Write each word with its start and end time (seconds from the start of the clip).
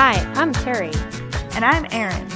Hi, 0.00 0.14
I'm 0.34 0.52
Kerri, 0.52 0.94
And 1.56 1.64
I'm 1.64 1.84
Erin. 1.90 2.26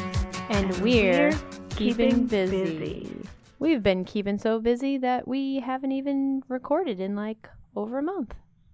and 0.50 0.70
And 0.74 0.82
we're, 0.82 1.30
we're 1.30 1.38
keeping, 1.70 2.26
keeping 2.26 2.26
busy. 2.26 2.78
busy. 2.78 3.16
We've 3.58 3.82
been 3.82 4.04
keeping 4.04 4.38
so 4.38 4.58
busy 4.60 4.98
that 4.98 5.28
we 5.28 5.60
haven't 5.64 5.92
even 5.92 6.42
recorded 6.48 6.98
in 7.00 7.14
like 7.14 7.48
over 7.76 7.98
a 7.98 8.02
month. 8.02 8.32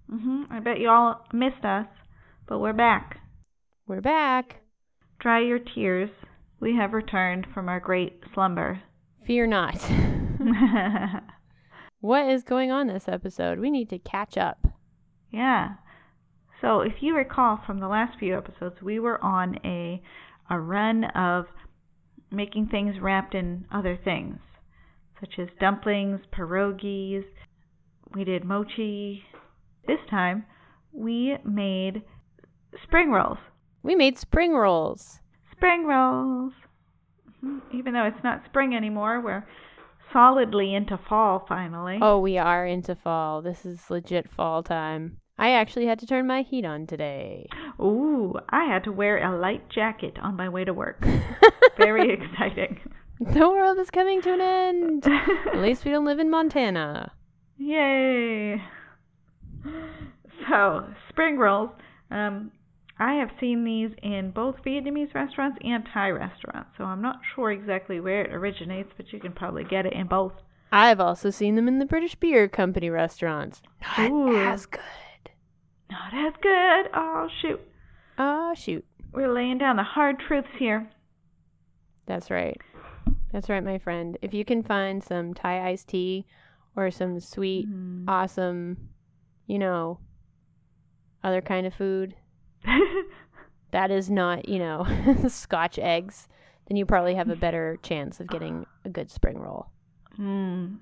hmm 0.09 0.45
I 0.51 0.61
bet 0.61 0.81
you 0.81 0.89
all 0.89 1.27
missed 1.33 1.65
us, 1.65 1.87
but 2.47 2.61
we're 2.61 2.73
back. 2.73 3.19
We're 3.87 4.01
back. 4.01 4.63
Dry 5.21 5.41
your 5.41 5.59
tears. 5.59 6.11
We 6.61 6.75
have 6.77 6.93
returned 6.93 7.47
from 7.53 7.69
our 7.69 7.81
great 7.81 8.21
slumber. 8.35 8.81
Fear 9.27 9.49
not. 9.49 9.79
what 12.01 12.27
is 12.29 12.43
going 12.43 12.71
on 12.71 12.87
this 12.87 13.07
episode? 13.09 13.59
We 13.59 13.71
need 13.71 13.91
to 13.91 13.99
catch 13.99 14.37
up. 14.39 14.67
yeah. 15.31 15.75
So 16.61 16.81
if 16.81 16.95
you 17.03 17.15
recall 17.17 17.61
from 17.65 17.79
the 17.79 17.89
last 17.89 18.19
few 18.19 18.37
episodes, 18.37 18.83
we 18.83 18.99
were 18.99 19.23
on 19.23 19.59
a 19.65 20.03
a 20.51 20.59
run 20.59 21.05
of 21.05 21.47
making 22.31 22.69
things 22.69 22.99
wrapped 23.01 23.35
in 23.35 23.67
other 23.71 23.97
things, 23.97 24.39
such 25.21 25.39
as 25.39 25.49
dumplings, 25.61 26.21
pierogies. 26.33 27.25
We 28.15 28.25
did 28.25 28.45
mochi. 28.45 29.25
This 29.87 30.01
time, 30.11 30.47
we 30.93 31.37
made 31.45 32.03
spring 32.83 33.11
rolls. 33.11 33.39
We 33.83 33.95
made 33.95 34.19
spring 34.19 34.55
rolls. 34.55 35.21
Spring 35.53 35.87
rolls. 35.87 36.53
Mhm. 37.43 37.61
Even 37.73 37.93
though 37.93 38.05
it's 38.05 38.25
not 38.25 38.45
spring 38.47 38.75
anymore, 38.75 39.21
we're 39.21 39.47
solidly 40.13 40.75
into 40.75 40.97
fall 40.97 41.45
finally. 41.47 41.99
Oh, 42.01 42.19
we 42.19 42.39
are 42.39 42.67
into 42.67 42.95
fall. 42.95 43.43
This 43.43 43.65
is 43.65 43.91
legit 43.91 44.29
fall 44.31 44.63
time. 44.63 45.19
I 45.39 45.51
actually 45.51 45.87
had 45.87 46.01
to 46.01 46.07
turn 46.07 46.27
my 46.27 46.43
heat 46.43 46.65
on 46.65 46.87
today. 46.87 47.47
Ooh, 47.81 48.35
I 48.49 48.65
had 48.65 48.83
to 48.85 48.93
wear 48.93 49.19
a 49.19 49.39
light 49.39 49.69
jacket 49.71 50.19
on 50.21 50.37
my 50.37 50.49
way 50.49 50.65
to 50.65 50.75
work. 50.75 51.05
Very 51.77 52.13
exciting. 52.13 52.81
the 53.21 53.49
world 53.49 53.79
is 53.79 53.91
coming 53.91 54.21
to 54.23 54.33
an 54.35 54.41
end. 54.41 55.07
At 55.53 55.59
least 55.59 55.85
we 55.85 55.93
don't 55.93 56.05
live 56.05 56.19
in 56.19 56.29
Montana. 56.29 57.13
Yay. 57.57 58.61
So, 60.49 60.87
spring 61.09 61.39
rolls. 61.39 61.71
Um, 62.11 62.51
I 62.99 63.15
have 63.15 63.31
seen 63.39 63.65
these 63.65 63.91
in 64.03 64.33
both 64.33 64.57
Vietnamese 64.67 65.15
restaurants 65.15 65.59
and 65.63 65.85
Thai 65.93 66.11
restaurants, 66.11 66.71
so 66.77 66.85
I'm 66.85 67.03
not 67.03 67.21
sure 67.35 67.53
exactly 67.53 68.01
where 68.01 68.23
it 68.25 68.33
originates, 68.35 68.91
but 68.97 69.13
you 69.13 69.21
can 69.21 69.33
probably 69.33 69.63
get 69.63 69.87
it 69.87 69.93
in 69.93 70.09
both. 70.09 70.33
I've 70.73 71.01
also 71.01 71.31
seen 71.31 71.55
them 71.55 71.69
in 71.69 71.79
the 71.79 71.87
British 71.87 72.17
Beer 72.17 72.49
Company 72.49 72.91
restaurants. 72.91 73.63
Not 73.99 74.11
Ooh. 74.11 74.37
as 74.37 74.67
good. 74.67 74.81
Not 75.91 76.15
as 76.15 76.35
good. 76.43 76.91
Oh, 76.95 77.29
shoot. 77.41 77.61
Oh, 78.19 78.53
shoot. 78.55 78.85
We're 79.13 79.33
laying 79.33 79.59
down 79.59 79.77
the 79.77 79.83
hard 79.83 80.19
truths 80.19 80.49
here. 80.59 80.89
That's 82.07 82.31
right. 82.31 82.61
That's 83.33 83.49
right, 83.49 83.63
my 83.65 83.79
friend. 83.79 84.17
If 84.23 84.33
you 84.35 84.45
can 84.45 84.63
find 84.63 85.03
some 85.03 85.35
Thai 85.35 85.69
iced 85.71 85.89
tea 85.89 86.27
or 86.77 86.91
some 86.91 87.21
sweet, 87.21 87.69
Mm. 87.69 88.05
awesome, 88.09 88.89
you 89.47 89.59
know, 89.59 89.99
other 91.25 91.41
kind 91.41 91.67
of 91.67 91.75
food 91.75 92.15
that 93.73 93.91
is 93.91 94.09
not, 94.11 94.49
you 94.49 94.59
know, 94.59 94.87
scotch 95.29 95.79
eggs, 95.79 96.29
then 96.69 96.77
you 96.77 96.87
probably 96.87 97.15
have 97.15 97.29
a 97.29 97.37
better 97.37 97.79
chance 97.83 98.21
of 98.21 98.29
getting 98.29 98.67
a 98.85 98.89
good 98.89 99.11
spring 99.11 99.39
roll. 99.39 99.67
mm. 100.19 100.77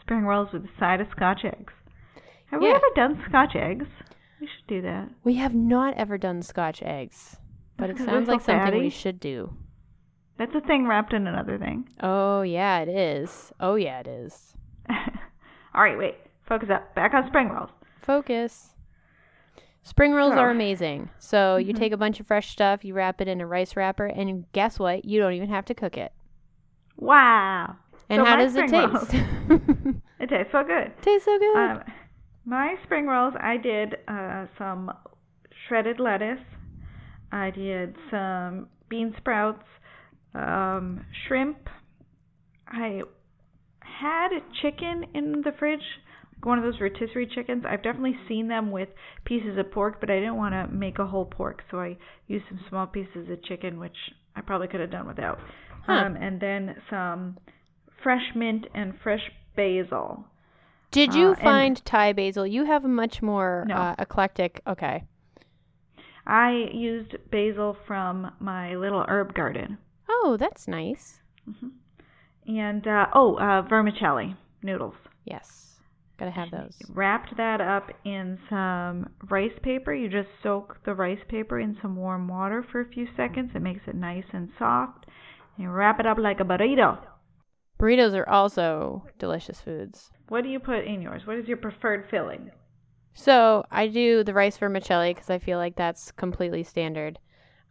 Spring 0.00 0.24
rolls 0.24 0.48
with 0.52 0.64
a 0.64 0.70
side 0.78 1.00
of 1.00 1.06
scotch 1.14 1.40
eggs. 1.44 1.72
Have 2.50 2.60
we 2.60 2.68
Yeah. 2.68 2.74
ever 2.76 2.86
done 2.94 3.22
scotch 3.28 3.54
eggs? 3.56 3.86
We 4.40 4.46
should 4.46 4.66
do 4.66 4.82
that. 4.82 5.08
We 5.24 5.34
have 5.34 5.54
not 5.54 5.94
ever 5.94 6.18
done 6.18 6.42
scotch 6.42 6.82
eggs, 6.82 7.38
but 7.76 7.90
it 7.90 7.94
Because 7.94 8.06
sounds 8.06 8.28
like 8.28 8.40
so 8.40 8.46
something 8.58 8.78
we 8.80 8.90
should 8.90 9.20
do. 9.20 9.52
That's 10.38 10.54
a 10.54 10.60
thing 10.62 10.86
wrapped 10.86 11.12
in 11.12 11.26
another 11.26 11.58
thing. 11.58 11.88
Oh, 12.00 12.40
yeah, 12.42 12.78
it 12.80 12.88
is. 12.88 13.52
Oh, 13.60 13.74
yeah, 13.74 14.00
it 14.00 14.06
is. 14.06 14.56
All 14.90 15.82
right, 15.82 15.98
wait. 15.98 16.16
Focus 16.46 16.70
up. 16.70 16.94
Back 16.94 17.12
on 17.14 17.26
spring 17.28 17.50
rolls. 17.50 17.70
Focus. 18.00 18.74
Spring 19.82 20.12
rolls 20.12 20.32
are 20.32 20.48
So- 20.48 20.54
amazing. 20.54 21.10
So 21.18 21.56
you 21.56 21.72
Mhm. 21.74 21.78
take 21.78 21.92
a 21.92 21.96
bunch 21.98 22.18
of 22.20 22.26
fresh 22.26 22.48
stuff, 22.50 22.84
you 22.84 22.94
wrap 22.94 23.20
it 23.20 23.28
in 23.28 23.40
a 23.40 23.46
rice 23.46 23.76
wrapper, 23.76 24.06
and 24.06 24.50
guess 24.52 24.78
what? 24.78 25.04
You 25.04 25.20
don't 25.20 25.34
even 25.34 25.50
have 25.50 25.64
to 25.66 25.74
cook 25.74 25.96
it. 25.98 26.12
Wow. 26.96 27.76
And 28.08 28.20
So 28.20 28.24
how 28.24 28.36
my 28.36 28.42
does 28.42 28.56
it 28.56 28.68
spring 28.68 28.90
rolls- 28.90 29.08
taste? 29.08 29.24
It 30.20 30.28
tastes 30.28 30.52
so 30.52 30.62
good. 30.64 30.92
Tastes 31.00 31.24
so 31.24 31.38
good. 31.38 31.56
Um, 31.56 31.82
my 32.50 32.74
spring 32.82 33.06
rolls, 33.06 33.34
I 33.40 33.56
did 33.56 33.94
uh, 34.08 34.46
some 34.58 34.90
shredded 35.68 36.00
lettuce. 36.00 36.44
I 37.30 37.50
did 37.50 37.94
some 38.10 38.66
bean 38.88 39.14
sprouts, 39.18 39.62
um, 40.34 41.06
shrimp. 41.28 41.58
I 42.66 43.02
had 43.80 44.30
chicken 44.60 45.04
in 45.14 45.42
the 45.44 45.52
fridge, 45.60 45.78
like 46.34 46.44
one 46.44 46.58
of 46.58 46.64
those 46.64 46.80
rotisserie 46.80 47.30
chickens. 47.32 47.62
I've 47.68 47.84
definitely 47.84 48.16
seen 48.26 48.48
them 48.48 48.72
with 48.72 48.88
pieces 49.24 49.56
of 49.56 49.70
pork, 49.70 50.00
but 50.00 50.10
I 50.10 50.16
didn't 50.16 50.36
want 50.36 50.54
to 50.54 50.66
make 50.74 50.98
a 50.98 51.06
whole 51.06 51.26
pork, 51.26 51.62
so 51.70 51.78
I 51.78 51.96
used 52.26 52.46
some 52.48 52.58
small 52.68 52.88
pieces 52.88 53.30
of 53.30 53.44
chicken, 53.44 53.78
which 53.78 53.96
I 54.34 54.40
probably 54.40 54.66
could 54.66 54.80
have 54.80 54.90
done 54.90 55.06
without. 55.06 55.38
Huh. 55.86 55.92
Um, 55.92 56.16
and 56.16 56.40
then 56.40 56.74
some 56.90 57.38
fresh 58.02 58.34
mint 58.34 58.66
and 58.74 58.94
fresh 59.04 59.22
basil. 59.54 60.24
Did 60.90 61.14
you 61.14 61.28
uh, 61.28 61.32
and- 61.32 61.40
find 61.40 61.84
Thai 61.84 62.12
basil? 62.12 62.46
You 62.46 62.64
have 62.64 62.84
a 62.84 62.88
much 62.88 63.22
more 63.22 63.64
No. 63.68 63.74
uh, 63.76 63.94
eclectic. 63.98 64.60
Okay. 64.66 65.04
I 66.26 66.68
used 66.72 67.16
basil 67.30 67.76
from 67.86 68.30
my 68.40 68.74
little 68.76 69.04
herb 69.08 69.34
garden. 69.34 69.78
Oh, 70.08 70.36
that's 70.38 70.68
nice. 70.68 71.20
And, 72.46 72.86
uh, 72.86 73.06
oh, 73.14 73.36
uh, 73.36 73.62
vermicelli 73.62 74.36
noodles. 74.62 74.94
Yes. 75.24 75.78
Gotta 76.18 76.32
have 76.32 76.50
those. 76.50 76.76
Wrapped 76.90 77.36
that 77.38 77.60
up 77.60 77.90
in 78.04 78.38
some 78.50 79.08
rice 79.30 79.58
paper. 79.62 79.94
You 79.94 80.08
just 80.08 80.28
soak 80.42 80.76
the 80.84 80.94
rice 80.94 81.22
paper 81.28 81.58
in 81.58 81.78
some 81.80 81.96
warm 81.96 82.28
water 82.28 82.62
for 82.70 82.80
a 82.80 82.88
few 82.88 83.06
seconds. 83.16 83.52
It 83.54 83.62
makes 83.62 83.80
it 83.86 83.94
nice 83.94 84.26
and 84.32 84.50
soft. 84.58 85.06
And 85.56 85.64
you 85.64 85.70
wrap 85.70 85.98
it 85.98 86.06
up 86.06 86.18
like 86.18 86.40
a 86.40 86.44
burrito. 86.44 86.98
Burritos 87.80 88.14
are 88.14 88.28
also 88.28 89.02
delicious 89.18 89.58
foods. 89.58 90.10
What 90.28 90.44
do 90.44 90.50
you 90.50 90.60
put 90.60 90.84
in 90.84 91.00
yours? 91.00 91.26
What 91.26 91.38
is 91.38 91.48
your 91.48 91.56
preferred 91.56 92.06
filling? 92.10 92.50
So 93.14 93.64
I 93.70 93.86
do 93.86 94.22
the 94.22 94.34
rice 94.34 94.58
vermicelli 94.58 95.14
because 95.14 95.30
I 95.30 95.38
feel 95.38 95.56
like 95.56 95.76
that's 95.76 96.12
completely 96.12 96.62
standard. 96.62 97.18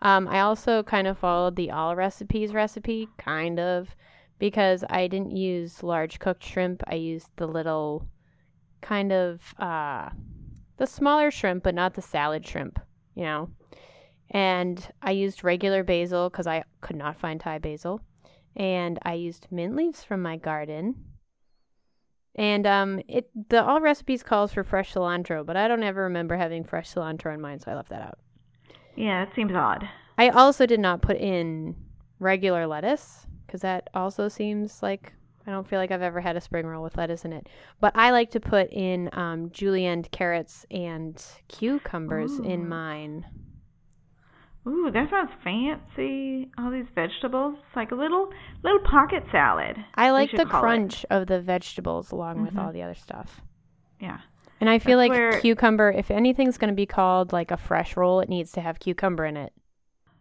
Um, 0.02 0.28
I 0.28 0.40
also 0.40 0.82
kind 0.82 1.06
of 1.06 1.20
followed 1.20 1.56
the 1.56 1.70
all 1.70 1.96
recipes 1.96 2.54
recipe, 2.54 3.08
kind 3.20 3.60
of, 3.60 3.96
because 4.40 4.84
I 4.90 5.08
didn't 5.08 5.36
use 5.36 5.84
large 5.84 6.18
cooked 6.18 6.44
shrimp. 6.44 6.82
I 6.88 6.96
used 6.96 7.28
the 7.36 7.48
little, 7.48 8.08
kind 8.82 9.12
of, 9.12 9.54
uh, 9.60 10.10
the 10.78 10.88
smaller 10.88 11.30
shrimp, 11.30 11.64
but 11.64 11.76
not 11.76 11.94
the 11.94 12.02
salad 12.02 12.48
shrimp, 12.48 12.80
you 13.14 13.26
know. 13.26 13.50
And 14.32 14.92
I 15.02 15.12
used 15.12 15.44
regular 15.44 15.84
basil 15.84 16.30
because 16.30 16.48
I 16.48 16.64
could 16.82 16.96
not 16.96 17.20
find 17.20 17.40
Thai 17.40 17.60
basil, 17.60 18.02
and 18.56 19.00
I 19.04 19.14
used 19.14 19.48
mint 19.52 19.76
leaves 19.76 20.04
from 20.04 20.22
my 20.22 20.38
garden. 20.38 20.96
And 22.36 22.66
um, 22.66 23.02
it 23.08 23.30
the 23.50 23.64
all 23.64 23.82
recipes 23.82 24.24
calls 24.24 24.54
for 24.54 24.64
fresh 24.64 24.94
cilantro, 24.94 25.46
but 25.46 25.58
I 25.58 25.68
don't 25.68 25.84
ever 25.84 26.04
remember 26.04 26.38
having 26.38 26.64
fresh 26.64 26.94
cilantro 26.94 27.34
in 27.34 27.42
mine, 27.42 27.60
so 27.60 27.72
I 27.72 27.76
left 27.76 27.90
that 27.90 28.02
out. 28.02 28.20
Yeah, 28.96 29.24
it 29.24 29.30
seems 29.36 29.54
odd. 29.54 29.88
I 30.18 30.30
also 30.30 30.66
did 30.66 30.80
not 30.80 31.02
put 31.02 31.18
in 31.18 31.76
regular 32.20 32.68
lettuce 32.68 33.26
because 33.46 33.62
that 33.62 33.90
also 33.94 34.28
seems 34.28 34.84
like 34.84 35.14
I 35.48 35.52
don't 35.52 35.68
feel 35.68 35.80
like 35.80 35.92
I've 35.92 36.02
ever 36.02 36.22
had 36.22 36.38
a 36.38 36.42
spring 36.42 36.68
roll 36.68 36.84
with 36.84 36.98
lettuce 36.98 37.26
in 37.26 37.34
it. 37.34 37.48
But 37.80 37.96
I 37.96 38.12
like 38.12 38.30
to 38.32 38.40
put 38.40 38.72
in 38.72 39.10
um, 39.14 39.50
julienne 39.50 40.04
carrots 40.04 40.66
and 40.70 41.20
cucumbers 41.48 42.38
in 42.40 42.70
mine. 42.70 43.26
Ooh, 44.68 44.92
that 44.92 45.10
sounds 45.10 45.32
fancy. 45.44 46.52
All 46.58 46.70
these 46.70 46.86
vegetables. 46.94 47.56
It's 47.68 47.76
like 47.76 47.92
a 47.92 47.96
little 47.96 48.30
little 48.64 48.80
pocket 48.80 49.24
salad. 49.32 49.78
I 49.96 50.12
like 50.12 50.32
the 50.32 50.46
call 50.46 50.60
it. 50.60 50.62
crunch 50.62 51.06
of 51.10 51.28
the 51.28 51.40
vegetables 51.42 52.12
along 52.12 52.42
with 52.42 52.54
Mhm. 52.54 52.64
all 52.66 52.72
the 52.74 52.84
other 52.84 52.94
stuff. 52.96 53.42
Yeah. 54.00 54.20
And 54.60 54.70
I 54.70 54.78
feel 54.80 54.98
That's 54.98 55.10
like 55.10 55.18
where- 55.18 55.40
cucumber, 55.40 55.90
if 55.92 56.12
anything's 56.12 56.58
going 56.58 56.70
to 56.70 56.76
be 56.76 56.86
called 56.86 57.32
like 57.32 57.50
a 57.52 57.58
fresh 57.58 57.96
roll, 57.96 58.20
it 58.20 58.28
needs 58.30 58.52
to 58.54 58.62
have 58.62 58.80
cucumber 58.80 59.26
in 59.26 59.38
it. 59.38 59.54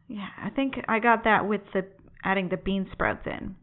Yeah, 0.06 0.28
I 0.42 0.50
think 0.50 0.82
I 0.88 1.00
got 1.00 1.24
that 1.24 1.46
with 1.46 1.60
the 1.72 1.86
adding 2.24 2.48
the 2.48 2.56
bean 2.56 2.88
sprouts 2.92 3.26
in. 3.26 3.56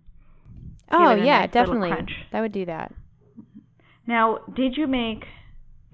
Oh, 0.92 1.16
yeah, 1.16 1.40
nice 1.42 1.52
definitely. 1.52 1.92
That 2.32 2.42
would 2.42 2.52
do 2.52 2.66
that. 2.66 2.94
Now, 4.06 4.40
did 4.54 4.78
you 4.78 4.86
make 4.88 5.26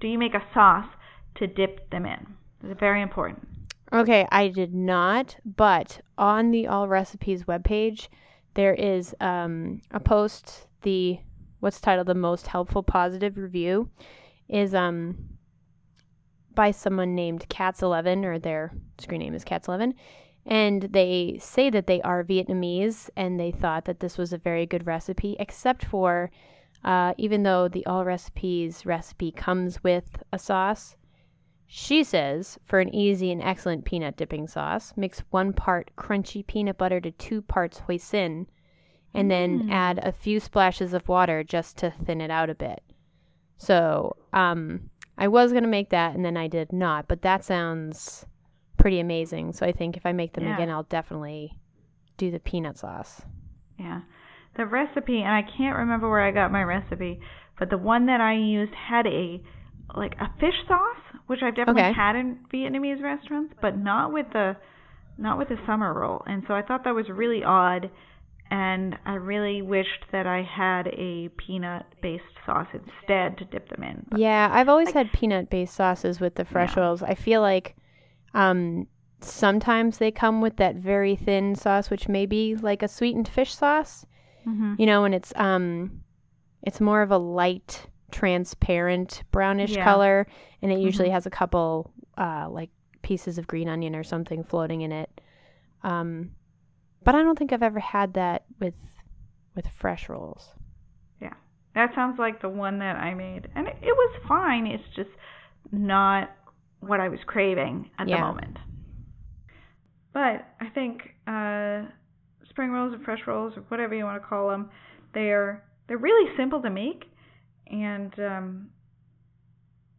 do 0.00 0.08
you 0.08 0.18
make 0.18 0.34
a 0.34 0.42
sauce 0.52 0.88
to 1.36 1.46
dip 1.46 1.88
them 1.90 2.04
in? 2.04 2.34
It's 2.64 2.78
very 2.80 3.00
important. 3.00 3.46
Okay, 3.92 4.26
I 4.32 4.48
did 4.48 4.74
not, 4.74 5.36
but 5.44 6.00
on 6.16 6.50
the 6.50 6.66
All 6.66 6.88
Recipes 6.88 7.44
webpage, 7.44 8.08
there 8.54 8.72
is 8.72 9.14
um, 9.20 9.82
a 9.90 10.00
post, 10.00 10.66
the 10.80 11.18
what's 11.60 11.80
titled 11.80 12.08
the 12.08 12.14
most 12.14 12.46
helpful 12.46 12.82
positive 12.82 13.36
review 13.36 13.88
is 14.48 14.74
um 14.74 15.16
by 16.54 16.70
someone 16.70 17.14
named 17.14 17.46
Cats11, 17.48 18.24
or 18.24 18.38
their 18.38 18.72
screen 18.98 19.20
name 19.20 19.34
is 19.34 19.44
Cats11. 19.44 19.94
And 20.44 20.82
they 20.82 21.38
say 21.40 21.70
that 21.70 21.86
they 21.86 22.02
are 22.02 22.24
Vietnamese 22.24 23.08
and 23.16 23.38
they 23.38 23.52
thought 23.52 23.84
that 23.84 24.00
this 24.00 24.18
was 24.18 24.32
a 24.32 24.38
very 24.38 24.66
good 24.66 24.86
recipe, 24.86 25.36
except 25.38 25.84
for 25.84 26.30
uh, 26.84 27.14
even 27.16 27.42
though 27.42 27.68
the 27.68 27.86
All 27.86 28.04
Recipes 28.04 28.84
recipe 28.84 29.30
comes 29.30 29.84
with 29.84 30.22
a 30.32 30.38
sauce, 30.38 30.96
she 31.74 32.04
says 32.04 32.58
for 32.66 32.80
an 32.80 32.94
easy 32.94 33.32
and 33.32 33.42
excellent 33.42 33.86
peanut 33.86 34.14
dipping 34.14 34.46
sauce, 34.46 34.92
mix 34.94 35.20
one 35.30 35.54
part 35.54 35.90
crunchy 35.96 36.46
peanut 36.46 36.76
butter 36.76 37.00
to 37.00 37.10
two 37.10 37.40
parts 37.40 37.80
hoisin, 37.88 38.46
and 39.14 39.30
then 39.30 39.62
Mm. 39.62 39.70
add 39.70 39.98
a 40.02 40.12
few 40.12 40.38
splashes 40.38 40.92
of 40.92 41.08
water 41.08 41.42
just 41.42 41.78
to 41.78 41.90
thin 41.90 42.20
it 42.20 42.30
out 42.30 42.50
a 42.50 42.54
bit. 42.54 42.82
So, 43.56 44.16
um, 44.34 44.90
I 45.16 45.28
was 45.28 45.54
gonna 45.54 45.66
make 45.66 45.88
that, 45.88 46.14
and 46.14 46.22
then 46.22 46.36
I 46.36 46.46
did 46.46 46.74
not, 46.74 47.08
but 47.08 47.22
that 47.22 47.42
sounds 47.42 48.26
pretty 48.76 49.00
amazing. 49.00 49.54
So 49.54 49.64
I 49.64 49.72
think 49.72 49.96
if 49.96 50.04
I 50.04 50.12
make 50.12 50.34
them 50.34 50.44
Yeah. 50.44 50.54
again, 50.54 50.68
I'll 50.68 50.82
definitely 50.82 51.56
do 52.18 52.30
the 52.30 52.38
peanut 52.40 52.76
sauce. 52.76 53.24
Yeah. 53.78 54.02
The 54.56 54.66
recipe, 54.66 55.22
and 55.22 55.32
I 55.32 55.40
can't 55.40 55.78
remember 55.78 56.10
where 56.10 56.20
I 56.20 56.32
got 56.32 56.52
my 56.52 56.62
recipe, 56.64 57.18
but 57.58 57.70
the 57.70 57.78
one 57.78 58.04
that 58.06 58.20
I 58.20 58.34
used 58.34 58.74
had 58.74 59.06
a 59.06 59.42
like 59.94 60.14
a 60.20 60.28
fish 60.40 60.54
sauce, 60.68 61.20
which 61.26 61.40
I've 61.42 61.54
definitely 61.54 61.82
Okay. 61.82 61.92
had 61.92 62.16
in 62.16 62.38
Vietnamese 62.52 63.02
restaurants, 63.02 63.54
but 63.60 63.76
not 63.78 64.12
with 64.12 64.26
the 64.32 64.56
not 65.18 65.36
with 65.38 65.48
the 65.50 65.58
summer 65.66 65.92
roll. 65.92 66.22
And 66.26 66.42
so 66.48 66.54
I 66.54 66.62
thought 66.62 66.84
that 66.84 66.94
was 66.94 67.08
really 67.10 67.44
odd 67.44 67.90
and 68.50 68.98
I 69.04 69.14
really 69.14 69.60
wished 69.62 70.04
that 70.10 70.26
I 70.26 70.42
had 70.42 70.88
a 70.88 71.28
peanut 71.36 71.84
based 72.00 72.24
sauce 72.46 72.66
instead 72.72 73.36
to 73.38 73.44
dip 73.44 73.68
them 73.68 73.82
in. 73.82 74.06
But 74.10 74.20
Yeah, 74.20 74.48
I've 74.52 74.68
always 74.70 74.86
like- 74.88 74.94
had 74.94 75.12
peanut 75.12 75.50
based 75.50 75.74
sauces 75.74 76.18
with 76.20 76.34
the 76.36 76.44
fresh 76.46 76.76
Yeah. 76.76 76.82
rolls. 76.84 77.02
I 77.02 77.14
feel 77.14 77.40
like 77.42 77.76
um, 78.34 78.86
sometimes 79.20 79.98
they 79.98 80.10
come 80.10 80.40
with 80.40 80.56
that 80.56 80.76
very 80.76 81.14
thin 81.14 81.54
sauce, 81.54 81.90
which 81.90 82.08
may 82.08 82.24
be 82.26 82.56
like 82.56 82.82
a 82.82 82.88
sweetened 82.88 83.28
fish 83.28 83.54
sauce. 83.54 84.06
Mhm. 84.46 84.78
You 84.78 84.86
know, 84.86 85.04
and 85.04 85.14
it's 85.14 85.32
um, 85.36 86.00
it's 86.62 86.80
more 86.80 87.02
of 87.02 87.10
a 87.10 87.18
light, 87.18 87.86
transparent 88.12 89.24
brownish 89.32 89.72
Yeah. 89.74 89.84
color, 89.84 90.26
and 90.62 90.70
it 90.70 90.78
usually 90.78 91.08
Mhm. 91.08 91.12
has 91.12 91.26
a 91.26 91.30
couple 91.30 91.90
uh, 92.16 92.46
like 92.48 92.70
pieces 93.02 93.38
of 93.38 93.46
green 93.48 93.68
onion 93.68 93.96
or 93.96 94.04
something 94.04 94.44
floating 94.44 94.82
in 94.82 94.92
it. 94.92 95.20
Um, 95.82 96.30
but 97.02 97.14
I 97.16 97.22
don't 97.22 97.36
think 97.38 97.52
I've 97.52 97.62
ever 97.62 97.80
had 97.80 98.14
that 98.14 98.44
with 98.60 98.74
with 99.56 99.66
fresh 99.68 100.08
rolls. 100.08 100.54
Yeah, 101.20 101.32
that 101.74 101.94
sounds 101.94 102.18
like 102.18 102.40
the 102.40 102.48
one 102.48 102.78
that 102.78 102.96
I 102.96 103.12
made. 103.14 103.48
And 103.54 103.66
it, 103.66 103.76
it 103.82 103.92
was 103.96 104.16
fine. 104.28 104.66
It's 104.66 104.88
just 104.94 105.10
not 105.72 106.30
what 106.80 107.00
I 107.00 107.08
was 107.08 107.20
craving 107.26 107.90
at 107.98 108.08
Yeah. 108.08 108.16
the 108.16 108.22
moment. 108.22 108.58
But 110.12 110.46
I 110.60 110.68
think 110.74 111.14
uh, 111.26 111.82
spring 112.48 112.70
rolls 112.70 112.94
or 112.94 112.98
fresh 113.00 113.26
rolls 113.26 113.56
or 113.56 113.62
whatever 113.68 113.94
you 113.94 114.04
want 114.04 114.20
to 114.22 114.26
call 114.28 114.48
them, 114.48 114.70
they're 115.14 115.64
they're 115.88 115.98
really 115.98 116.34
simple 116.36 116.60
to 116.62 116.70
make, 116.70 117.04
and 117.70 118.12
um, 118.18 118.70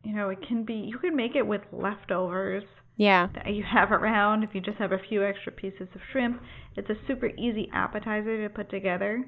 you 0.04 0.13
know 0.13 0.30
it 0.30 0.39
can 0.48 0.63
be 0.63 0.74
you 0.74 0.98
can 0.98 1.15
make 1.15 1.36
it 1.36 1.45
with 1.45 1.62
leftovers 1.71 2.63
Yeah, 2.98 3.30
that 3.33 3.48
you 3.54 3.63
have 3.63 3.92
around. 3.92 4.44
If 4.44 4.54
you 4.54 4.62
just 4.62 4.77
have 4.77 4.92
a 4.92 5.00
few 5.10 5.24
extra 5.24 5.51
pieces 5.51 5.88
of 5.95 6.01
shrimp, 6.12 6.42
it's 6.75 6.89
a 6.89 6.95
super 7.07 7.27
easy 7.38 7.69
appetizer 7.74 8.44
to 8.44 8.54
put 8.54 8.69
together. 8.69 9.25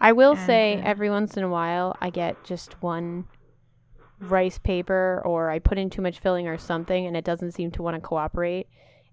I 0.00 0.12
will 0.12 0.34
And, 0.34 0.46
say 0.46 0.78
uh, 0.78 0.82
every 0.84 1.10
once 1.10 1.36
in 1.36 1.44
a 1.44 1.48
while 1.48 1.94
I 2.00 2.10
get 2.10 2.42
just 2.42 2.82
one 2.82 3.26
rice 4.20 4.58
paper 4.58 5.22
or 5.24 5.50
I 5.50 5.58
put 5.58 5.78
in 5.78 5.90
too 5.90 6.02
much 6.02 6.18
filling 6.20 6.46
or 6.48 6.58
something 6.58 7.06
and 7.06 7.16
it 7.16 7.24
doesn't 7.24 7.52
seem 7.52 7.70
to 7.72 7.82
want 7.82 7.96
to 7.96 8.00
cooperate. 8.00 8.66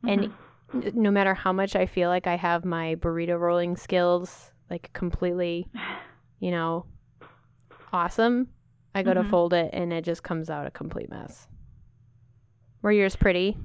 And 0.05 0.23
Mhm. 0.23 0.33
n- 0.73 0.91
no 0.95 1.11
matter 1.11 1.33
how 1.33 1.53
much 1.53 1.75
I 1.75 1.85
feel 1.85 2.09
like 2.09 2.27
I 2.27 2.35
have 2.35 2.65
my 2.65 2.95
burrito 2.95 3.39
rolling 3.39 3.75
skills 3.77 4.51
like 4.69 4.91
completely, 4.94 5.67
you 6.39 6.51
know, 6.51 6.85
awesome, 7.93 8.49
I 8.95 9.03
go 9.03 9.13
to 9.13 9.23
Mhm. 9.23 9.29
fold 9.29 9.53
it 9.53 9.69
and 9.73 9.91
it 9.93 10.03
just 10.03 10.23
comes 10.23 10.49
out 10.49 10.67
a 10.67 10.71
complete 10.71 11.09
mess. 11.09 11.47
Were 12.81 12.91
yours 12.91 13.15
pretty? 13.15 13.57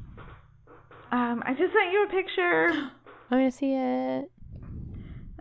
um, 1.11 1.43
I 1.45 1.53
just 1.55 1.73
sent 1.73 1.93
you 1.93 2.05
a 2.05 2.11
picture. 2.11 2.69
I'm 3.31 3.39
gonna 3.39 3.51
see 3.51 3.75
it. 3.75 4.31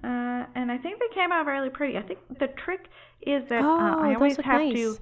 Uh, 0.04 0.46
and 0.56 0.72
I 0.72 0.78
think 0.78 1.00
they 1.00 1.14
came 1.14 1.32
out 1.32 1.46
really 1.46 1.70
pretty. 1.70 1.98
I 1.98 2.02
think 2.02 2.20
the 2.40 2.48
trick 2.64 2.88
is 3.22 3.44
that 3.50 3.64
Oh, 3.64 3.78
uh, 3.80 3.96
I 4.02 4.16
always 4.16 4.38
have 4.38 4.62
nice. 4.62 4.74
to. 4.74 4.98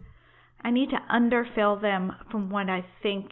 I 0.61 0.71
need 0.71 0.89
to 0.89 0.97
underfill 1.09 1.79
them 1.81 2.13
from 2.29 2.49
what 2.49 2.69
I 2.69 2.83
think. 3.01 3.31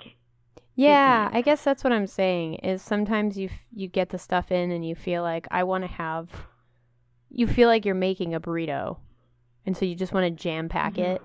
Yeah. 0.76 1.30
I 1.34 1.42
guess 1.42 1.64
that's 1.64 1.84
what 1.84 1.92
I'm 1.92 2.08
saying. 2.08 2.56
Is 2.56 2.82
sometimes 2.82 3.38
you 3.38 3.50
you 3.74 3.88
get 3.90 4.10
the 4.10 4.18
stuff 4.18 4.52
in 4.52 4.72
and 4.72 4.86
you 4.86 4.96
feel 4.96 5.24
like 5.24 5.46
I 5.52 5.64
want 5.64 5.84
to 5.84 5.90
have, 5.90 6.30
you 7.30 7.48
feel 7.48 7.68
like 7.68 7.84
you're 7.86 7.96
making 7.96 8.34
a 8.34 8.40
burrito, 8.40 8.98
and 9.68 9.78
so 9.78 9.86
you 9.86 9.94
just 9.94 10.14
want 10.14 10.24
to 10.26 10.32
jam 10.32 10.68
pack 10.70 10.96
Mhm. 10.96 11.04
it, 11.16 11.22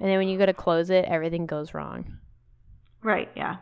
and 0.00 0.08
then 0.10 0.18
when 0.18 0.28
you 0.28 0.36
go 0.36 0.46
to 0.46 0.52
close 0.54 0.90
it, 0.90 1.04
everything 1.04 1.46
goes 1.46 1.74
wrong. 1.74 2.18
Right. 3.02 3.30
Yeah. 3.36 3.58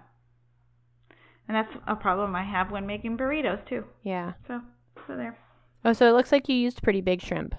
And 1.48 1.56
that's 1.56 1.74
a 1.86 1.96
problem 1.96 2.34
I 2.34 2.44
have 2.44 2.70
when 2.70 2.86
making 2.86 3.18
burritos 3.18 3.66
too. 3.66 3.84
Yeah. 4.02 4.34
So, 4.46 4.62
so 5.06 5.16
there. 5.16 5.36
Oh, 5.84 5.92
so 5.92 6.08
it 6.08 6.12
looks 6.12 6.30
like 6.32 6.48
you 6.48 6.54
used 6.54 6.82
pretty 6.82 7.00
big 7.00 7.20
shrimp. 7.20 7.54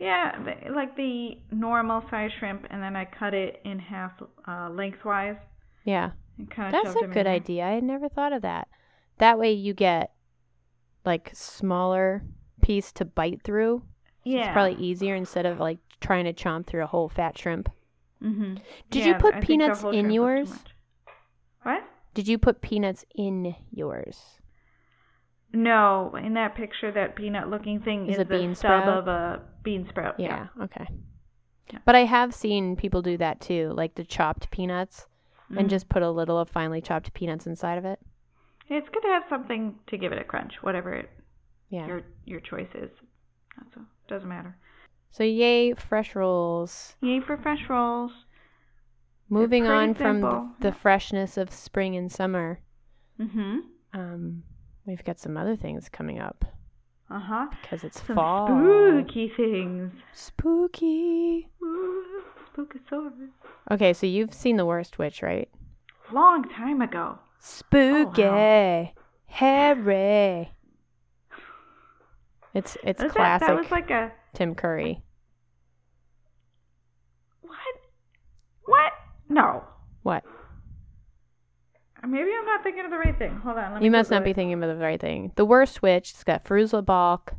Yeah, 0.00 0.36
like 0.74 0.96
the 0.96 1.38
normal 1.52 2.02
size 2.10 2.32
shrimp, 2.38 2.66
and 2.70 2.82
then 2.82 2.96
I 2.96 3.04
cut 3.04 3.32
it 3.32 3.60
in 3.64 3.78
half 3.78 4.20
uh, 4.46 4.68
lengthwise 4.70 5.36
Yeah, 5.84 6.10
that's 6.58 6.96
a 6.96 7.06
good 7.06 7.28
idea. 7.28 7.64
I 7.64 7.72
had 7.72 7.84
never 7.84 8.08
thought 8.08 8.32
of 8.32 8.42
that. 8.42 8.66
That 9.18 9.38
way 9.38 9.52
you 9.52 9.72
get 9.72 10.12
like 11.04 11.30
smaller 11.34 12.24
piece 12.60 12.90
to 12.92 13.04
bite 13.04 13.42
through. 13.42 13.82
Yeah. 14.24 14.40
It's 14.46 14.52
probably 14.52 14.82
easier 14.84 15.14
instead 15.14 15.46
of 15.46 15.60
like 15.60 15.78
trying 16.00 16.24
to 16.24 16.32
chomp 16.32 16.66
through 16.66 16.82
a 16.82 16.86
whole 16.86 17.08
fat 17.08 17.36
shrimp. 17.38 17.70
Mm-hmm. 18.22 18.56
Did 18.90 19.06
you 19.06 19.14
put 19.14 19.40
peanuts 19.40 19.82
in 19.82 20.10
yours? 20.10 20.52
What? 21.62 21.82
Did 22.14 22.28
you 22.28 22.38
put 22.38 22.60
peanuts 22.60 23.04
in 23.14 23.54
yours? 23.70 24.38
No, 25.52 26.14
in 26.20 26.34
that 26.34 26.56
picture, 26.56 26.90
that 26.92 27.14
peanut-looking 27.14 27.80
thing 27.82 28.08
Is 28.08 28.14
is, 28.16 28.20
a 28.22 28.24
the 28.24 28.38
bean 28.38 28.54
stub 28.54 28.82
sprout? 28.82 28.98
of 28.98 29.08
a 29.08 29.40
bean 29.62 29.86
sprout. 29.88 30.18
Yeah, 30.18 30.48
okay. 30.60 30.86
Yeah. 31.72 31.78
But 31.84 31.94
I 31.94 32.04
have 32.04 32.34
seen 32.34 32.76
people 32.76 33.02
do 33.02 33.16
that 33.18 33.40
too, 33.40 33.72
like 33.74 33.94
the 33.94 34.04
chopped 34.04 34.50
peanuts 34.50 35.06
and 35.50 35.66
Mhm. 35.66 35.70
just 35.70 35.88
put 35.88 36.02
a 36.02 36.10
little 36.10 36.38
of 36.38 36.48
finely 36.48 36.80
chopped 36.80 37.12
peanuts 37.14 37.46
inside 37.46 37.78
of 37.78 37.84
it. 37.84 38.00
It's 38.68 38.88
good 38.88 39.02
to 39.02 39.08
have 39.08 39.24
something 39.28 39.78
to 39.88 39.96
give 39.96 40.12
it 40.12 40.18
a 40.18 40.24
crunch, 40.24 40.54
whatever 40.62 40.92
it, 40.94 41.10
Yeah. 41.68 41.86
your 41.86 42.02
your 42.24 42.40
choice 42.40 42.74
is. 42.74 42.90
That's 43.56 43.76
a, 43.76 43.86
doesn't 44.08 44.28
matter. 44.28 44.56
So 45.10 45.22
yay, 45.24 45.74
fresh 45.74 46.14
rolls. 46.14 46.96
Yay 47.00 47.20
for 47.20 47.36
fresh 47.36 47.68
rolls. 47.68 48.12
Moving 49.28 49.66
on 49.66 49.94
from 49.94 50.54
the, 50.60 50.72
freshness 50.72 51.36
of 51.38 51.50
spring 51.50 51.96
and 51.96 52.10
summer, 52.12 52.60
Mhm. 53.18 53.60
um, 53.92 54.42
we've 54.86 55.02
got 55.04 55.18
some 55.18 55.36
other 55.36 55.56
things 55.56 55.88
coming 55.88 56.18
up 56.18 56.44
Uh 57.10 57.18
huh. 57.20 57.46
because 57.62 57.84
it's 57.84 58.02
Some 58.02 58.16
fall. 58.16 58.46
spooky 58.48 59.28
things. 59.28 59.92
Spooky. 60.12 61.48
Ooh, 61.62 62.22
spookosaurus. 62.54 63.30
Okay, 63.70 63.92
so 63.92 64.06
you've 64.06 64.34
seen 64.34 64.56
the 64.56 64.66
worst 64.66 64.98
witch, 64.98 65.22
right? 65.22 65.48
Long 66.12 66.46
time 66.48 66.82
ago. 66.82 67.18
Spooky. 67.38 68.92
Harry. 69.26 70.50
It's 72.54 72.76
it's 72.84 73.02
Was 73.02 73.12
that, 73.12 73.16
classic 73.16 73.48
that 73.48 73.56
was 73.56 73.70
like 73.70 73.90
a 73.90 74.12
Tim 74.32 74.54
Curry. 74.54 75.02
what? 77.42 77.58
What? 78.64 78.92
No. 79.28 79.64
What? 80.02 80.24
Maybe 82.06 82.30
I'm 82.38 82.44
not 82.44 82.62
thinking 82.62 82.84
of 82.84 82.90
the 82.90 82.98
right 82.98 83.18
thing. 83.18 83.36
Hold 83.42 83.56
on. 83.56 83.72
Let 83.72 83.80
me 83.80 83.86
You 83.86 83.90
must 83.90 84.10
not 84.10 84.24
be 84.24 84.34
thinking 84.34 84.62
of 84.62 84.78
the 84.78 84.84
right 84.84 85.00
thing. 85.00 85.32
The 85.36 85.44
Worst 85.44 85.82
Witch. 85.82 86.10
It's 86.10 86.24
got 86.24 86.44
Fruzla 86.44 86.84
Balk, 86.84 87.34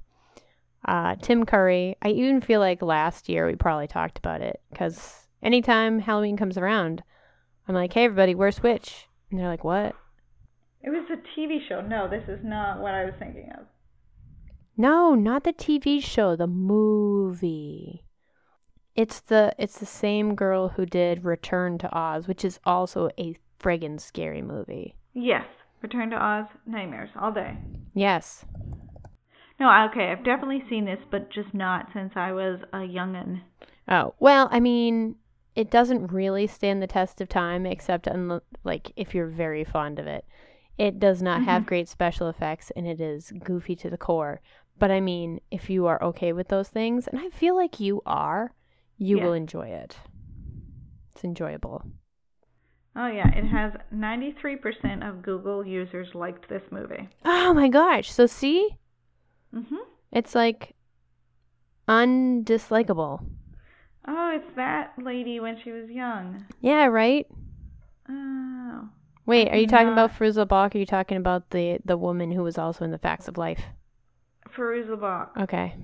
uh, 0.85 1.15
Tim 1.21 1.45
Curry. 1.45 1.95
I 2.01 2.09
even 2.09 2.41
feel 2.41 2.59
like 2.59 2.81
last 2.81 3.29
year 3.29 3.45
we 3.45 3.55
probably 3.55 3.87
talked 3.87 4.17
about 4.17 4.41
it 4.41 4.59
because 4.71 5.27
anytime 5.43 5.99
Halloween 5.99 6.35
comes 6.35 6.57
around, 6.57 7.03
I'm 7.67 7.75
like, 7.75 7.93
"Hey, 7.93 8.05
everybody, 8.05 8.33
Worst 8.33 8.63
Witch," 8.63 9.07
and 9.29 9.39
they're 9.39 9.47
like, 9.47 9.63
"What?" 9.63 9.95
It 10.81 10.89
was 10.89 11.05
a 11.11 11.17
TV 11.39 11.59
show. 11.69 11.81
No, 11.81 12.07
this 12.07 12.27
is 12.27 12.43
not 12.43 12.79
what 12.79 12.93
I 12.95 13.05
was 13.05 13.13
thinking 13.19 13.51
of. 13.57 13.65
No, 14.77 15.15
not 15.15 15.43
the 15.43 15.53
TV 15.53 16.01
show. 16.01 16.35
The 16.35 16.47
movie. 16.47 18.03
It's 18.95 19.19
the 19.19 19.53
it's 19.57 19.79
the 19.79 19.85
same 19.85 20.35
girl 20.35 20.69
who 20.69 20.85
did 20.85 21.25
Return 21.25 21.77
to 21.79 21.97
Oz, 21.97 22.27
which 22.27 22.45
is 22.45 22.59
also 22.65 23.09
a 23.17 23.35
friggin' 23.59 23.99
scary 23.99 24.41
movie. 24.41 24.95
Yes. 25.13 25.45
Return 25.81 26.09
to 26.11 26.15
Oz. 26.17 26.45
Nightmares 26.65 27.09
all 27.19 27.31
day. 27.31 27.57
Yes. 27.93 28.45
No, 29.59 29.69
okay. 29.89 30.11
I've 30.11 30.25
definitely 30.25 30.63
seen 30.69 30.85
this, 30.85 30.99
but 31.09 31.29
just 31.31 31.53
not 31.53 31.87
since 31.93 32.13
I 32.15 32.31
was 32.33 32.59
a 32.73 32.79
youngin. 32.79 33.41
Oh, 33.87 34.13
well, 34.19 34.49
I 34.51 34.59
mean, 34.59 35.15
it 35.55 35.69
doesn't 35.69 36.11
really 36.11 36.47
stand 36.47 36.81
the 36.81 36.87
test 36.87 37.21
of 37.21 37.29
time 37.29 37.65
except 37.65 38.07
on 38.07 38.41
like 38.63 38.91
if 38.95 39.13
you're 39.15 39.27
very 39.27 39.63
fond 39.63 39.99
of 39.99 40.07
it. 40.07 40.25
It 40.77 40.99
does 40.99 41.21
not 41.21 41.43
have 41.43 41.63
Mhm. 41.63 41.67
great 41.67 41.87
special 41.87 42.27
effects 42.27 42.69
and 42.71 42.85
it 42.85 42.99
is 42.99 43.31
goofy 43.31 43.75
to 43.77 43.89
the 43.89 43.97
core. 43.97 44.41
But 44.77 44.91
I 44.91 44.99
mean, 44.99 45.39
if 45.51 45.69
you 45.69 45.85
are 45.87 46.01
okay 46.03 46.33
with 46.33 46.49
those 46.49 46.69
things, 46.69 47.07
and 47.07 47.19
I 47.19 47.29
feel 47.29 47.55
like 47.55 47.79
you 47.79 48.01
are, 48.05 48.53
you 48.97 49.17
Yeah. 49.17 49.25
will 49.25 49.33
enjoy 49.33 49.67
it. 49.69 49.97
It's 51.11 51.23
enjoyable. 51.23 51.83
Oh 52.95 53.07
yeah, 53.07 53.27
it 53.29 53.45
has 53.45 53.73
93% 53.91 55.03
of 55.03 55.21
Google 55.21 55.65
users 55.65 56.15
liked 56.15 56.47
this 56.47 56.63
movie. 56.71 57.09
Oh 57.25 57.53
my 57.53 57.67
gosh. 57.67 58.11
So 58.11 58.25
see? 58.25 58.77
Mhm. 59.53 59.79
It's 60.11 60.33
like 60.35 60.75
undislikable. 61.87 63.25
Oh, 64.07 64.29
it's 64.35 64.55
that 64.55 64.93
lady 65.01 65.39
when 65.39 65.57
she 65.57 65.71
was 65.71 65.89
young. 65.89 66.45
Yeah, 66.61 66.85
right? 66.85 67.27
Oh. 68.09 68.89
Wait, 69.25 69.49
are 69.49 69.57
you 69.57 69.67
talking 69.67 69.91
about 69.91 70.11
Balk 70.47 70.75
or 70.75 70.77
are 70.77 70.79
you 70.79 70.85
talking 70.85 71.17
about 71.17 71.49
the 71.49 71.79
the 71.83 71.97
woman 71.97 72.31
who 72.31 72.43
was 72.43 72.57
also 72.57 72.85
in 72.85 72.91
the 72.91 72.99
Facts 72.99 73.27
of 73.27 73.37
Life? 73.37 73.63
Fairuza 74.57 74.99
Balk, 74.99 75.31
Okay. 75.41 75.75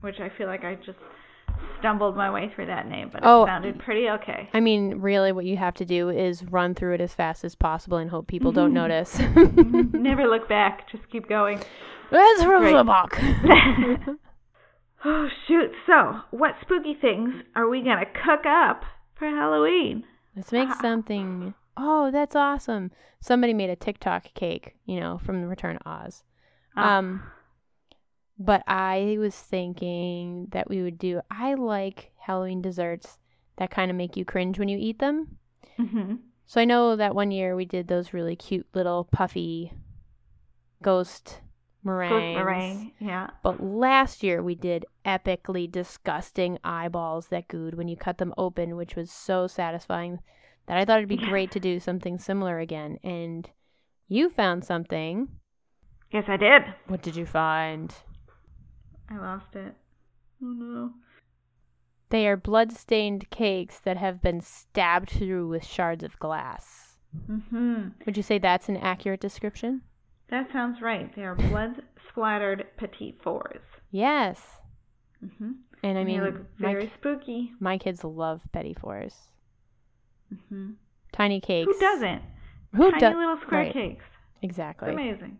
which 0.00 0.20
I 0.20 0.28
feel 0.36 0.46
like 0.46 0.64
I 0.64 0.74
just 0.76 0.98
stumbled 1.78 2.16
my 2.16 2.30
way 2.30 2.50
through 2.54 2.66
that 2.66 2.88
name, 2.88 3.10
but 3.12 3.20
Oh. 3.24 3.44
it 3.44 3.46
sounded 3.46 3.78
pretty 3.78 4.08
okay. 4.10 4.48
I 4.54 4.60
mean, 4.60 5.00
really 5.00 5.32
what 5.32 5.44
you 5.44 5.56
have 5.56 5.74
to 5.74 5.84
do 5.84 6.08
is 6.10 6.44
run 6.44 6.74
through 6.74 6.94
it 6.94 7.00
as 7.00 7.14
fast 7.14 7.44
as 7.44 7.54
possible 7.54 7.98
and 7.98 8.10
hope 8.10 8.26
people 8.26 8.52
don't 8.52 8.72
notice. 8.74 9.18
Never 9.92 10.26
look 10.26 10.48
back, 10.48 10.88
just 10.90 11.08
keep 11.10 11.28
going. 11.28 11.60
Fruza 12.10 12.84
Balk. 12.86 13.18
Oh 15.02 15.28
shoot. 15.48 15.70
So, 15.86 16.20
what 16.30 16.56
spooky 16.60 16.92
things 17.00 17.32
are 17.56 17.68
we 17.70 17.82
going 17.82 17.98
to 17.98 18.04
cook 18.04 18.44
up 18.46 18.82
for 19.14 19.26
Halloween? 19.28 20.04
Let's 20.36 20.52
make 20.52 20.68
Ah. 20.68 20.78
something. 20.82 21.54
Oh, 21.76 22.10
that's 22.10 22.36
awesome. 22.36 22.90
Somebody 23.18 23.54
made 23.54 23.70
a 23.70 23.76
TikTok 23.76 24.34
cake, 24.34 24.74
you 24.84 25.00
know, 25.00 25.16
from 25.24 25.40
the 25.40 25.46
Return 25.48 25.76
of 25.76 25.82
Oz. 25.86 26.22
Ah. 26.76 26.98
Um, 26.98 27.22
but 28.40 28.64
I 28.66 29.18
was 29.20 29.36
thinking 29.36 30.48
that 30.52 30.68
we 30.70 30.82
would 30.82 30.98
do. 30.98 31.20
I 31.30 31.54
like 31.54 32.10
Halloween 32.16 32.62
desserts 32.62 33.18
that 33.58 33.70
kind 33.70 33.90
of 33.90 33.96
make 33.96 34.16
you 34.16 34.24
cringe 34.24 34.58
when 34.58 34.68
you 34.70 34.78
eat 34.78 34.98
them. 34.98 35.36
Mhm. 35.78 36.20
So 36.46 36.60
I 36.60 36.64
know 36.64 36.96
that 36.96 37.14
one 37.14 37.30
year 37.30 37.54
we 37.54 37.66
did 37.66 37.86
those 37.86 38.14
really 38.14 38.34
cute 38.34 38.66
little 38.74 39.04
puffy 39.04 39.74
ghost 40.82 41.42
meringues. 41.84 42.12
Ghost 42.12 42.34
meringue. 42.34 42.92
Yeah. 42.98 43.30
But 43.42 43.62
last 43.62 44.22
year 44.22 44.42
we 44.42 44.54
did 44.54 44.86
epically 45.04 45.70
disgusting 45.70 46.58
eyeballs 46.64 47.28
that 47.28 47.46
gooed 47.46 47.74
when 47.74 47.88
you 47.88 47.96
cut 47.96 48.16
them 48.16 48.32
open, 48.38 48.74
which 48.74 48.96
was 48.96 49.10
so 49.12 49.46
satisfying 49.46 50.20
that 50.66 50.78
I 50.78 50.86
thought 50.86 50.98
it'd 50.98 51.08
be 51.10 51.16
great 51.28 51.50
to 51.52 51.60
do 51.60 51.78
something 51.78 52.18
similar 52.18 52.58
again. 52.58 52.98
And 53.04 53.48
you 54.08 54.30
found 54.30 54.64
something. 54.64 55.28
Yes, 56.10 56.24
I 56.26 56.38
did. 56.38 56.62
What 56.88 57.02
did 57.02 57.16
you 57.16 57.26
find? 57.26 57.94
I 59.10 59.16
lost 59.18 59.54
it. 59.54 59.74
Oh 60.42 60.46
no. 60.46 60.90
They 62.10 62.26
are 62.26 62.36
blood-stained 62.36 63.30
cakes 63.30 63.78
that 63.80 63.96
have 63.96 64.20
been 64.20 64.40
stabbed 64.40 65.10
through 65.10 65.48
with 65.48 65.64
shards 65.64 66.02
of 66.02 66.18
glass. 66.18 66.96
Mhm. 67.28 67.92
Would 68.06 68.16
you 68.16 68.22
say 68.22 68.38
that's 68.38 68.68
an 68.68 68.76
accurate 68.76 69.20
description? 69.20 69.82
That 70.28 70.50
sounds 70.52 70.80
right. 70.80 71.14
They 71.14 71.24
are 71.24 71.34
blood 71.34 71.82
splattered 72.08 72.66
petite 72.76 73.20
fours. 73.22 73.60
Yes. 73.90 74.60
Mhm. 75.24 75.56
And 75.82 75.98
I 75.98 76.00
And 76.00 76.06
mean, 76.06 76.20
they 76.20 76.26
look 76.30 76.46
my, 76.58 76.72
very 76.74 76.88
spooky. 76.98 77.52
my 77.60 77.78
kids 77.78 78.04
love 78.04 78.42
petit 78.52 78.74
fours. 78.74 79.28
Mhm. 80.32 80.76
Tiny 81.12 81.40
cakes. 81.40 81.66
Who 81.72 81.78
doesn't? 81.80 82.22
Who 82.76 82.90
Tiny 82.90 83.00
does? 83.00 83.16
little 83.16 83.36
square 83.40 83.62
right. 83.64 83.72
cakes. 83.72 84.04
It's 84.36 84.44
Exactly. 84.44 84.92
amazing. 84.92 85.38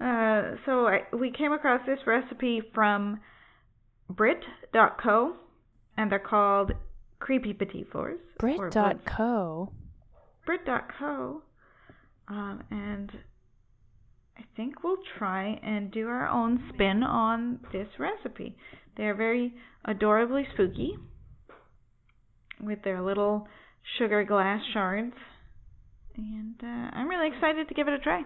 Uh, 0.00 0.56
so 0.66 0.86
I, 0.86 1.02
we 1.16 1.30
came 1.30 1.52
across 1.52 1.80
this 1.86 1.98
recipe 2.06 2.62
from 2.74 3.20
Brit.co, 4.10 5.36
and 5.96 6.12
they're 6.12 6.18
called 6.18 6.72
Creepy 7.18 7.54
Petit 7.54 7.86
Fours. 7.90 8.18
Brit.co. 8.38 9.72
Brit.co, 10.44 11.42
um, 12.28 12.62
and 12.70 13.10
I 14.38 14.42
think 14.54 14.84
we'll 14.84 14.98
try 15.18 15.58
and 15.62 15.90
do 15.90 16.08
our 16.08 16.28
own 16.28 16.62
spin 16.74 17.02
on 17.02 17.60
this 17.72 17.88
recipe. 17.98 18.56
They're 18.96 19.14
very 19.14 19.54
adorably 19.84 20.46
spooky 20.52 20.96
with 22.60 22.82
their 22.84 23.02
little 23.02 23.48
sugar 23.98 24.24
glass 24.24 24.60
shards, 24.72 25.14
and 26.16 26.54
uh, 26.62 26.90
I'm 26.96 27.08
really 27.08 27.28
excited 27.34 27.68
to 27.68 27.74
give 27.74 27.88
it 27.88 27.94
a 27.94 27.98
try. 27.98 28.22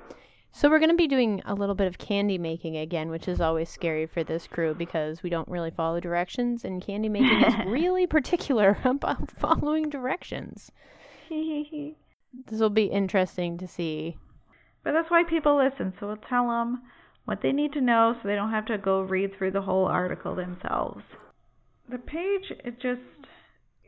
So 0.52 0.68
we're 0.68 0.80
going 0.80 0.90
to 0.90 0.96
be 0.96 1.06
doing 1.06 1.42
a 1.44 1.54
little 1.54 1.76
bit 1.76 1.86
of 1.86 1.98
candy 1.98 2.36
making 2.36 2.76
again, 2.76 3.08
which 3.08 3.28
is 3.28 3.40
always 3.40 3.68
scary 3.70 4.06
for 4.06 4.24
this 4.24 4.46
crew 4.48 4.74
because 4.74 5.22
we 5.22 5.30
don't 5.30 5.48
really 5.48 5.70
follow 5.70 6.00
directions, 6.00 6.64
and 6.64 6.82
candy 6.82 7.08
making 7.08 7.44
is 7.44 7.54
really 7.66 8.06
particular 8.06 8.78
about 8.84 9.30
following 9.30 9.88
directions. 9.88 10.70
This 12.46 12.60
will 12.60 12.70
be 12.70 12.84
interesting 12.84 13.58
to 13.58 13.66
see. 13.66 14.16
But 14.84 14.92
that's 14.92 15.10
why 15.10 15.24
people 15.24 15.56
listen, 15.56 15.92
so 15.98 16.06
we'll 16.06 16.16
tell 16.16 16.48
them 16.48 16.82
what 17.24 17.42
they 17.42 17.50
need 17.50 17.72
to 17.72 17.80
know 17.80 18.14
so 18.14 18.28
they 18.28 18.36
don't 18.36 18.52
have 18.52 18.66
to 18.66 18.78
go 18.78 19.00
read 19.00 19.36
through 19.36 19.50
the 19.50 19.62
whole 19.62 19.86
article 19.86 20.36
themselves. 20.36 21.02
The 21.88 21.98
page, 21.98 22.52
it 22.64 22.80
just, 22.80 23.00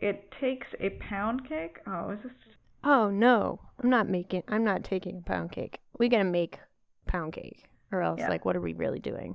it 0.01 0.33
takes 0.41 0.67
a 0.81 0.91
pound 0.91 1.49
cake. 1.49 1.79
Oh, 1.87 2.11
is 2.11 2.19
this? 2.25 2.33
Oh 2.85 3.11
no, 3.11 3.61
I'm 3.83 3.91
not 3.91 4.09
making. 4.09 4.43
I'm 4.49 4.65
not 4.65 4.85
taking 4.85 5.19
a 5.19 5.29
pound 5.29 5.53
cake. 5.53 5.79
We 5.99 6.09
gotta 6.09 6.25
make 6.25 6.59
pound 7.07 7.33
cake, 7.33 7.65
or 7.93 8.03
else, 8.03 8.19
Yeah. 8.21 8.29
like, 8.29 8.45
what 8.45 8.57
are 8.57 8.61
we 8.61 8.73
really 8.75 8.99
doing? 8.99 9.35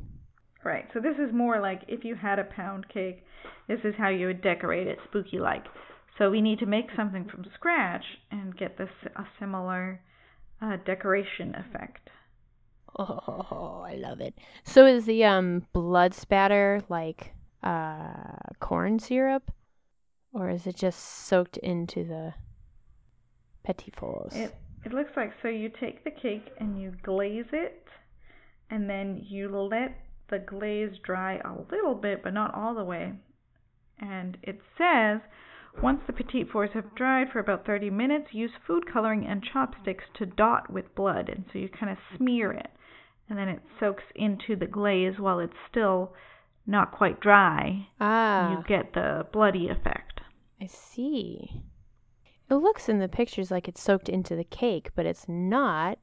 Right, 0.63 0.85
so 0.93 0.99
this 0.99 1.17
is 1.17 1.33
more 1.33 1.59
like 1.61 1.83
if 1.87 2.03
you 2.03 2.15
had 2.15 2.39
a 2.39 2.43
pound 2.43 2.89
cake, 2.89 3.23
this 3.67 3.79
is 3.85 3.95
how 3.97 4.09
you 4.09 4.27
would 4.27 4.41
decorate 4.41 4.87
it 4.87 4.99
spooky 5.05 5.39
like. 5.39 5.63
So 6.17 6.29
we 6.31 6.41
need 6.41 6.59
to 6.59 6.65
make 6.65 6.87
something 6.95 7.25
from 7.25 7.45
scratch 7.53 8.03
and 8.31 8.57
get 8.57 8.77
this 8.77 8.89
a 9.15 9.23
similar 9.39 10.01
uh, 10.61 10.77
decoration 10.85 11.55
effect. 11.55 12.09
Oh, 12.99 13.83
I 13.85 13.95
love 13.95 14.19
it. 14.21 14.33
So 14.63 14.85
is 14.85 15.05
the 15.05 15.23
um 15.23 15.67
blood 15.73 16.13
spatter 16.13 16.81
like 16.89 17.33
uh 17.63 18.37
corn 18.59 18.97
syrup, 18.99 19.51
or 20.33 20.49
is 20.49 20.65
it 20.67 20.75
just 20.75 20.99
soaked 20.99 21.57
into 21.57 22.03
the 22.03 22.33
petit 23.67 23.91
fours? 23.97 24.33
It 24.35 24.55
it 24.85 24.93
looks 24.93 25.11
like 25.17 25.31
so 25.41 25.47
you 25.49 25.69
take 25.69 26.03
the 26.03 26.11
cake 26.11 26.47
and 26.59 26.79
you 26.81 26.93
glaze 27.03 27.51
it, 27.51 27.83
and 28.69 28.89
then 28.89 29.25
you 29.27 29.49
let 29.49 29.97
the 30.29 30.39
glaze 30.39 30.97
dry 31.03 31.35
a 31.43 31.53
little 31.71 31.95
bit, 31.95 32.23
but 32.23 32.33
not 32.33 32.53
all 32.53 32.73
the 32.75 32.83
way. 32.83 33.13
And 33.99 34.37
it 34.43 34.59
says 34.77 35.21
once 35.81 36.01
the 36.07 36.13
petite 36.13 36.49
fours 36.51 36.71
have 36.73 36.95
dried 36.95 37.27
for 37.31 37.39
about 37.39 37.65
30 37.65 37.89
minutes, 37.89 38.27
use 38.33 38.51
food 38.65 38.83
coloring 38.91 39.25
and 39.27 39.43
chopsticks 39.43 40.05
to 40.17 40.25
dot 40.25 40.71
with 40.71 40.95
blood, 40.95 41.29
and 41.29 41.45
so 41.51 41.59
you 41.59 41.69
kind 41.69 41.91
of 41.91 41.97
smear 42.17 42.51
it, 42.51 42.69
and 43.29 43.37
then 43.37 43.47
it 43.49 43.61
soaks 43.79 44.03
into 44.15 44.55
the 44.55 44.65
glaze 44.67 45.19
while 45.19 45.39
it's 45.39 45.53
still 45.69 46.13
not 46.65 46.91
quite 46.91 47.19
dry. 47.19 47.87
ah, 47.99 48.51
You 48.51 48.63
get 48.67 48.93
the 48.93 49.25
bloody 49.31 49.69
effect. 49.69 50.21
I 50.61 50.65
see. 50.67 51.63
It 52.49 52.55
looks 52.55 52.87
in 52.87 52.99
the 52.99 53.09
pictures 53.09 53.51
like 53.51 53.67
it's 53.67 53.81
soaked 53.81 54.07
into 54.07 54.35
the 54.35 54.43
cake, 54.43 54.91
but 54.95 55.05
it's 55.05 55.27
not. 55.27 55.99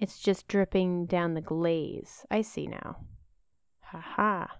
It's 0.00 0.18
just 0.18 0.48
dripping 0.48 1.06
down 1.06 1.34
the 1.34 1.40
glaze. 1.40 2.26
I 2.30 2.42
see 2.42 2.66
now. 2.66 2.96
Ha 3.92 4.00
ha. 4.00 4.58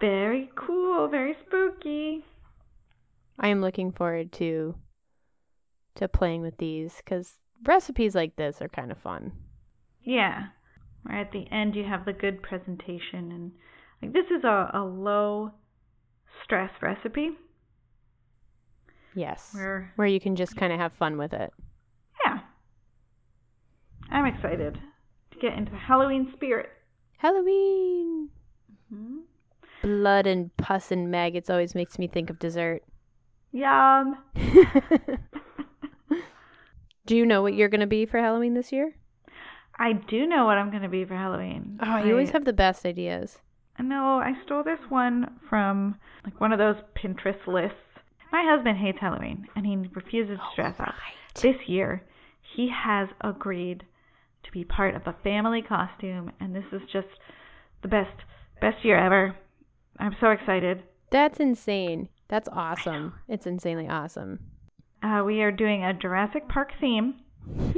Very 0.00 0.50
cool, 0.54 1.08
very 1.08 1.36
spooky. 1.46 2.24
I 3.38 3.48
am 3.48 3.60
looking 3.60 3.90
forward 3.90 4.32
to 4.34 4.76
to 5.96 6.06
playing 6.06 6.42
with 6.42 6.56
these 6.58 6.98
because 6.98 7.40
recipes 7.64 8.14
like 8.14 8.36
this 8.36 8.62
are 8.62 8.68
kind 8.68 8.92
of 8.92 8.98
fun. 8.98 9.32
Yeah. 10.04 10.46
Where 11.02 11.18
at 11.18 11.32
the 11.32 11.50
end 11.50 11.74
you 11.74 11.82
have 11.84 12.04
the 12.04 12.12
good 12.12 12.40
presentation 12.40 13.32
and 13.32 13.52
like 14.00 14.12
this 14.12 14.26
is 14.26 14.44
a, 14.44 14.70
a 14.74 14.84
low 14.84 15.50
stress 16.44 16.70
recipe 16.80 17.30
Yes. 19.18 19.50
where 19.52 19.92
Where 19.96 20.06
you 20.06 20.20
can 20.20 20.36
just 20.36 20.56
kind 20.56 20.72
of 20.72 20.78
have 20.78 20.92
fun 20.92 21.18
with 21.18 21.32
it. 21.32 21.52
yeah. 22.24 22.38
I'm 24.10 24.26
excited 24.26 24.78
to 25.32 25.38
get 25.38 25.54
into 25.54 25.72
the 25.72 25.78
Halloween 25.78 26.32
spirit. 26.34 26.68
Halloween! 27.18 28.28
hmm 28.92 29.18
Blood 29.82 30.26
and 30.26 30.56
pus 30.56 30.90
and 30.92 31.10
maggots 31.10 31.50
always 31.50 31.74
makes 31.74 31.98
me 31.98 32.06
think 32.08 32.30
of 32.30 32.38
dessert. 32.38 32.82
Yum. 33.52 34.18
Do 37.06 37.16
you 37.16 37.24
know 37.24 37.42
what 37.42 37.54
you're 37.54 37.68
going 37.68 37.80
to 37.80 37.86
be 37.86 38.04
for 38.06 38.18
Halloween 38.18 38.54
this 38.54 38.70
year? 38.72 38.94
I 39.78 39.92
do 39.94 40.26
know 40.26 40.44
what 40.44 40.58
I'm 40.58 40.70
going 40.70 40.82
to 40.82 40.88
be 40.88 41.04
for 41.04 41.14
Halloween. 41.14 41.78
Oh, 41.82 41.98
you 42.04 42.10
always 42.12 42.30
have 42.30 42.44
the 42.44 42.52
best 42.52 42.84
ideas. 42.84 43.38
No, 43.78 44.18
I 44.18 44.32
stole 44.44 44.64
this 44.64 44.80
one 44.88 45.38
from 45.48 45.96
like 46.24 46.40
one 46.40 46.52
of 46.52 46.58
those 46.58 46.76
Pinterest 46.96 47.46
lists 47.46 47.78
My 48.32 48.44
husband 48.44 48.78
hates 48.78 48.98
Halloween 49.00 49.46
and 49.56 49.64
he 49.64 49.76
refuses 49.94 50.38
to 50.38 50.62
dress 50.62 50.74
up. 50.78 50.94
This 51.40 51.56
year, 51.66 52.02
he 52.54 52.70
has 52.70 53.08
agreed 53.20 53.84
to 54.44 54.52
be 54.52 54.64
part 54.64 54.94
of 54.94 55.06
a 55.06 55.16
family 55.22 55.62
costume, 55.62 56.32
and 56.40 56.54
this 56.54 56.64
is 56.72 56.82
just 56.92 57.08
the 57.82 57.88
best 57.88 58.16
best 58.60 58.84
year 58.84 58.98
ever. 58.98 59.36
I'm 59.98 60.16
so 60.20 60.30
excited. 60.30 60.82
That's 61.10 61.40
insane. 61.40 62.08
That's 62.28 62.48
awesome. 62.52 63.14
It's 63.28 63.46
insanely 63.46 63.88
awesome. 63.88 64.40
Uh, 65.02 65.22
we 65.24 65.42
are 65.42 65.52
doing 65.52 65.84
a 65.84 65.94
Jurassic 65.94 66.48
Park 66.48 66.72
theme. 66.80 67.14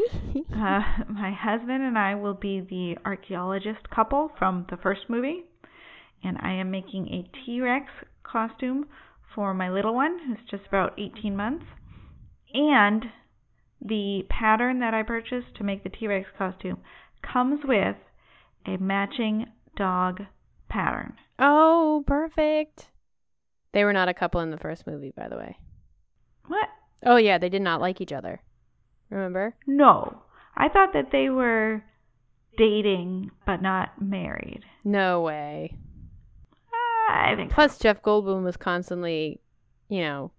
Uh, 0.53 0.83
my 1.09 1.33
husband 1.33 1.83
and 1.83 1.97
I 1.97 2.15
will 2.15 2.35
be 2.35 2.61
the 2.61 2.97
archaeologist 3.07 3.89
couple 3.89 4.31
from 4.39 4.67
the 4.69 4.77
first 4.77 5.03
movie, 5.09 5.45
and 6.23 6.37
I 6.41 6.53
am 6.53 6.71
making 6.71 7.09
a 7.09 7.29
T 7.47 7.61
Rex 7.61 7.87
costume 8.23 8.87
for 9.35 9.55
my 9.55 9.71
little 9.71 9.95
one, 9.95 10.19
who's 10.27 10.49
just 10.51 10.67
about 10.67 10.99
18 10.99 11.37
months. 11.37 11.65
And 12.53 13.07
the 13.81 14.25
pattern 14.29 14.81
that 14.81 14.95
I 14.95 15.03
purchased 15.03 15.55
to 15.57 15.65
make 15.65 15.83
the 15.83 15.89
T 15.89 16.07
Rex 16.07 16.29
costume 16.37 16.79
comes 17.23 17.61
with 17.65 17.97
a 18.67 18.77
matching 18.77 19.47
dog 19.77 20.23
pattern. 20.69 21.15
oh, 21.39 22.05
perfect. 22.07 22.89
They 23.73 23.85
were 23.85 23.93
not 23.93 24.09
a 24.09 24.15
couple 24.15 24.41
in 24.41 24.51
the 24.51 24.59
first 24.59 24.87
movie, 24.87 25.13
by 25.17 25.29
the 25.29 25.37
way. 25.37 25.57
What? 26.47 26.69
Oh 27.05 27.17
yeah, 27.17 27.39
they 27.39 27.49
did 27.49 27.63
not 27.63 27.81
like 27.81 28.01
each 28.01 28.13
other. 28.13 28.43
Remember? 29.11 29.55
No. 29.67 30.23
I 30.57 30.69
thought 30.69 30.93
that 30.93 31.13
they 31.13 31.31
were 31.31 31.83
dating 32.59 33.31
but 33.47 33.63
not 33.63 34.03
married. 34.03 34.63
No 34.85 35.21
way. 35.23 35.77
I 37.11 37.35
think. 37.37 37.53
Plus, 37.53 37.79
Jeff 37.79 38.03
Goldblum 38.03 38.45
was 38.45 38.57
constantly, 38.57 39.41
you 39.89 40.01
know, 40.01 40.33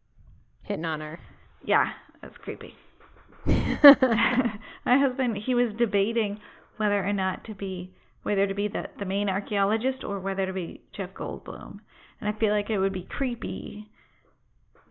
hitting 0.63 0.85
on 0.85 1.01
her. 1.01 1.19
Yeah, 1.63 1.91
that's 2.21 2.37
creepy. 2.37 2.75
My 3.45 4.97
husband, 4.97 5.37
he 5.45 5.55
was 5.55 5.73
debating 5.77 6.39
whether 6.77 7.05
or 7.05 7.13
not 7.13 7.43
to 7.45 7.55
be 7.55 7.93
whether 8.23 8.45
to 8.45 8.53
be 8.53 8.67
the 8.67 8.85
the 8.99 9.05
main 9.05 9.29
archaeologist 9.29 10.03
or 10.03 10.19
whether 10.19 10.45
to 10.45 10.53
be 10.53 10.81
Jeff 10.95 11.13
Goldblum. 11.13 11.79
And 12.19 12.29
I 12.29 12.39
feel 12.39 12.51
like 12.51 12.69
it 12.69 12.77
would 12.79 12.93
be 12.93 13.07
creepy 13.09 13.89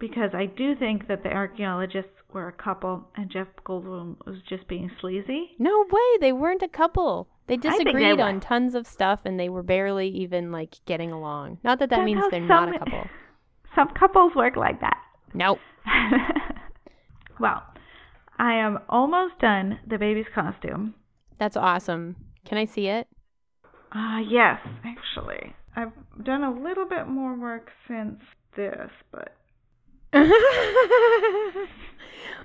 because 0.00 0.30
I 0.34 0.46
do 0.46 0.74
think 0.74 1.06
that 1.08 1.22
the 1.22 1.28
archaeologists 1.28 2.10
were 2.32 2.48
a 2.48 2.52
couple 2.52 3.08
and 3.16 3.30
Jeff 3.30 3.48
Goldblum 3.64 4.16
was 4.26 4.36
just 4.48 4.66
being 4.66 4.90
sleazy. 5.00 5.50
no 5.58 5.84
way, 5.90 6.18
they 6.20 6.32
weren't 6.32 6.62
a 6.62 6.68
couple. 6.68 7.28
They 7.50 7.56
think 7.56 7.78
they 7.78 7.84
disagreed 7.84 8.20
on 8.20 8.38
tons 8.38 8.76
of 8.76 8.86
stuff, 8.86 9.22
and 9.24 9.40
they 9.40 9.48
were 9.48 9.64
barely 9.64 10.06
even 10.06 10.52
like 10.52 10.76
getting 10.86 11.10
along. 11.10 11.58
Not 11.64 11.80
that 11.80 11.90
that 11.90 11.96
That's 11.96 12.04
means 12.06 12.22
they're 12.30 12.38
not 12.38 12.72
a 12.72 12.78
couple. 12.78 13.08
Some 13.74 13.88
couples 13.88 14.36
work 14.36 14.54
like 14.54 14.80
that. 14.80 14.98
Nope. 15.34 15.58
well, 17.40 17.64
I 18.38 18.54
am 18.54 18.78
almost 18.88 19.40
done 19.40 19.80
the 19.84 19.98
baby's 19.98 20.28
costume. 20.32 20.94
That's 21.38 21.56
awesome. 21.56 22.14
Can 22.44 22.56
I 22.56 22.66
see 22.66 22.86
it? 22.86 23.08
Ah, 23.90 24.20
yes, 24.20 24.60
actually. 24.84 25.52
I've 25.74 25.90
done 26.22 26.44
a 26.44 26.52
little 26.52 26.86
bit 26.86 27.08
more 27.08 27.34
work 27.36 27.72
since 27.88 28.20
this, 28.54 28.90
but 29.10 29.34
oh 30.12 30.28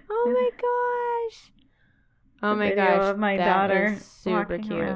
my 0.10 0.50
gosh. 1.30 1.52
Oh 2.46 2.56
my 2.56 2.70
video 2.70 2.86
gosh. 2.86 3.12
of 3.12 3.18
my 3.20 3.38
that 3.38 3.46
daughter 3.46 3.86
is 3.94 4.06
super 4.06 4.58
cute. 4.58 4.96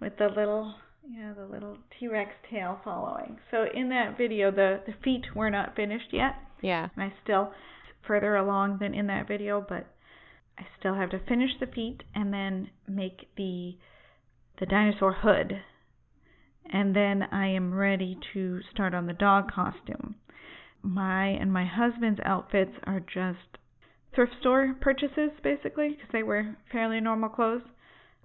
with 0.00 0.16
the 0.18 0.28
little 0.28 0.74
yeah 1.08 1.32
the 1.34 1.46
little 1.46 1.76
T-Rex 1.98 2.30
tail 2.50 2.80
following. 2.84 3.38
So 3.50 3.66
in 3.74 3.88
that 3.90 4.16
video, 4.16 4.50
the 4.50 4.80
the 4.86 4.94
feet 5.04 5.34
were 5.34 5.50
not 5.50 5.76
finished 5.76 6.12
yet, 6.12 6.34
Yeah. 6.60 6.88
and 6.94 7.04
I 7.04 7.12
still 7.22 7.52
further 8.06 8.36
along 8.36 8.78
than 8.78 8.94
in 8.94 9.06
that 9.08 9.28
video, 9.28 9.64
but 9.66 9.86
I 10.58 10.66
still 10.78 10.94
have 10.94 11.10
to 11.10 11.18
finish 11.18 11.50
the 11.60 11.66
feet 11.66 12.02
and 12.14 12.32
then 12.32 12.70
make 12.88 13.28
the 13.36 13.76
the 14.58 14.66
dinosaur 14.66 15.12
hood. 15.12 15.62
And 16.72 16.94
then 16.94 17.24
I 17.32 17.48
am 17.48 17.74
ready 17.74 18.16
to 18.32 18.60
start 18.72 18.94
on 18.94 19.06
the 19.06 19.12
dog 19.12 19.50
costume. 19.50 20.14
My 20.82 21.26
and 21.26 21.52
my 21.52 21.64
husband's 21.66 22.20
outfits 22.24 22.72
are 22.84 23.00
just 23.00 23.58
thrift 24.14 24.32
store 24.40 24.74
purchases 24.80 25.30
basically 25.42 25.90
because 25.90 26.08
they 26.12 26.22
were 26.22 26.56
fairly 26.70 27.00
normal 27.00 27.28
clothes. 27.28 27.62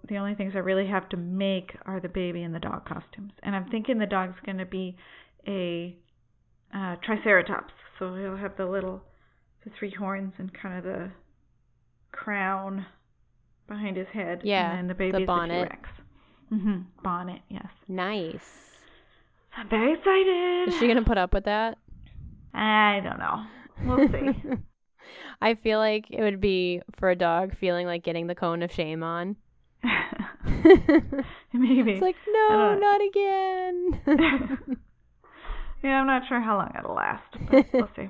The 0.07 0.17
only 0.17 0.35
things 0.35 0.53
I 0.55 0.59
really 0.59 0.87
have 0.87 1.09
to 1.09 1.17
make 1.17 1.75
are 1.85 1.99
the 1.99 2.09
baby 2.09 2.43
and 2.43 2.53
the 2.53 2.59
dog 2.59 2.85
costumes. 2.85 3.33
And 3.43 3.55
I'm 3.55 3.69
thinking 3.69 3.97
the 3.97 4.05
dog's 4.05 4.37
going 4.45 4.57
to 4.59 4.65
be 4.65 4.95
a 5.47 5.97
uh, 6.73 6.95
triceratops. 7.03 7.73
So 7.99 8.15
he'll 8.15 8.37
have 8.37 8.55
the 8.57 8.65
little 8.65 9.01
the 9.63 9.71
three 9.77 9.91
horns 9.97 10.33
and 10.37 10.51
kind 10.53 10.77
of 10.77 10.83
the 10.83 11.11
crown 12.11 12.85
behind 13.67 13.97
his 13.97 14.07
head. 14.13 14.41
Yeah, 14.43 14.69
and 14.69 14.77
then 14.79 14.87
the 14.87 14.93
the 14.93 15.11
baby 15.11 15.23
is 15.23 15.27
bonnet. 15.27 15.71
the. 16.49 16.55
Mhm. 16.55 16.85
Bonnet, 17.03 17.41
yes. 17.49 17.67
Nice. 17.87 18.77
I'm 19.57 19.67
very 19.67 19.93
excited. 19.93 20.69
Is 20.69 20.79
she 20.79 20.87
gonna 20.87 21.03
put 21.03 21.17
up 21.17 21.33
with 21.33 21.45
that? 21.45 21.77
I 22.53 23.01
don't 23.03 23.19
know. 23.19 23.43
We'll 23.85 24.07
see. 24.07 24.53
I 25.41 25.55
feel 25.55 25.79
like 25.79 26.05
it 26.09 26.21
would 26.21 26.39
be 26.41 26.81
for 26.97 27.09
a 27.09 27.15
dog 27.15 27.55
feeling 27.55 27.85
like 27.87 28.03
getting 28.03 28.27
the 28.27 28.35
cone 28.35 28.63
of 28.63 28.71
shame 28.71 29.03
on. 29.03 29.35
Maybe. 31.53 31.93
It's 31.93 32.01
like, 32.01 32.15
no, 32.27 32.77
don't- 32.79 33.07
again. 33.07 34.01
yeah, 35.83 35.99
I'm 36.01 36.07
not 36.07 36.23
sure 36.27 36.41
how 36.41 36.57
long 36.57 36.73
it'll 36.77 36.95
last, 36.95 37.35
but 37.49 37.65
we'll 37.73 37.89
see. 37.95 38.09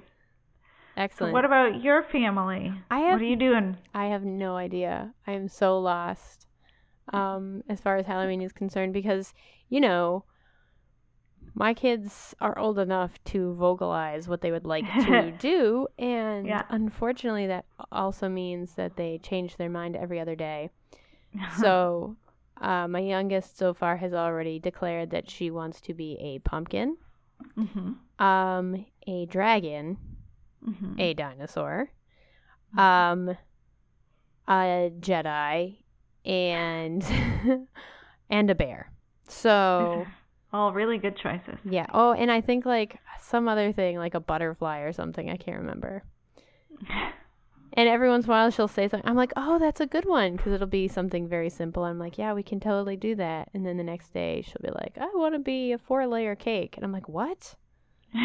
So 0.97 1.01
Excellent. 1.01 1.33
what 1.33 1.45
about 1.45 1.83
your 1.83 2.03
family? 2.11 2.73
I 2.89 2.99
have 2.99 3.13
What 3.13 3.21
are 3.21 3.25
you 3.25 3.35
doing? 3.35 3.77
I 3.93 4.05
have 4.05 4.23
no 4.23 4.55
idea. 4.55 5.13
I 5.27 5.33
am 5.33 5.47
so 5.47 5.77
lost 5.79 6.47
um, 7.13 7.61
as 7.69 7.79
far 7.79 7.97
as 7.97 8.07
Halloween 8.07 8.41
is 8.41 8.51
concerned 8.51 8.93
because, 8.93 9.33
you 9.69 9.79
know, 9.79 10.23
my 11.57 11.73
kids 11.73 12.35
are 12.39 12.57
old 12.59 12.77
enough 12.77 13.11
to 13.25 13.53
vocalize 13.55 14.27
what 14.27 14.41
they 14.41 14.51
would 14.51 14.65
like 14.67 14.85
to 15.05 15.31
do. 15.39 15.87
And 15.97 16.45
Yeah. 16.45 16.63
unfortunately, 16.69 17.47
that 17.47 17.65
also 17.91 18.29
means 18.29 18.75
that 18.75 18.95
they 18.95 19.17
change 19.17 19.57
their 19.57 19.69
mind 19.69 19.95
every 19.95 20.19
other 20.19 20.35
day. 20.35 20.69
So, 21.59 22.15
uh, 22.61 22.87
my 22.87 22.99
youngest 22.99 23.57
so 23.57 23.73
far 23.73 23.97
has 23.97 24.13
already 24.13 24.59
declared 24.59 25.09
that 25.11 25.29
she 25.29 25.49
wants 25.51 25.81
to 25.81 25.93
be 25.93 26.17
a 26.19 26.39
pumpkin, 26.39 26.97
mhm. 27.57 27.95
um, 28.19 28.85
a 29.07 29.25
dragon, 29.25 29.97
Mhm. 30.67 30.99
a 30.99 31.13
dinosaur, 31.13 31.91
um, 32.77 33.37
a 34.47 34.91
Jedi, 34.99 35.77
and 36.25 37.03
and 38.29 38.49
a 38.49 38.55
bear. 38.55 38.91
So 39.27 40.07
All 40.57 40.73
really 40.73 40.97
good 40.97 41.15
choices. 41.15 41.59
yeah. 41.63 41.85
Oh, 41.93 42.13
and 42.13 42.31
I 42.31 42.41
think 42.41 42.65
like 42.65 42.99
some 43.21 43.47
other 43.47 43.71
thing, 43.71 43.97
like 43.97 44.15
a 44.15 44.19
butterfly 44.19 44.79
or 44.79 44.91
something. 44.91 45.29
I 45.29 45.37
can't 45.37 45.59
remember. 45.59 46.03
And 47.73 47.87
every 47.87 48.09
once 48.09 48.25
in 48.25 48.31
a 48.31 48.33
while, 48.33 48.49
she'll 48.49 48.67
say 48.67 48.87
something. 48.87 49.07
I'm 49.07 49.15
like, 49.15 49.33
"Oh, 49.37 49.59
that's 49.59 49.79
a 49.81 49.85
good 49.85 50.05
one," 50.05 50.35
because 50.35 50.51
it'll 50.53 50.65
be 50.65 50.87
something 50.87 51.27
very 51.27 51.49
simple. 51.49 51.83
I'm 51.83 51.99
like, 51.99 52.17
"Yeah, 52.17 52.33
we 52.33 52.41
can 52.41 52.59
totally 52.59 52.95
do 52.95 53.13
that." 53.15 53.49
And 53.53 53.63
then 53.67 53.77
the 53.77 53.83
next 53.83 54.13
day, 54.13 54.41
she'll 54.41 54.63
be 54.63 54.71
like, 54.71 54.97
"I 54.99 55.05
want 55.13 55.35
to 55.35 55.39
be 55.39 55.73
a 55.73 55.77
four 55.77 56.07
layer 56.07 56.33
cake," 56.33 56.75
and 56.75 56.83
I'm 56.83 56.91
like, 56.91 57.07
"What?" 57.07 57.53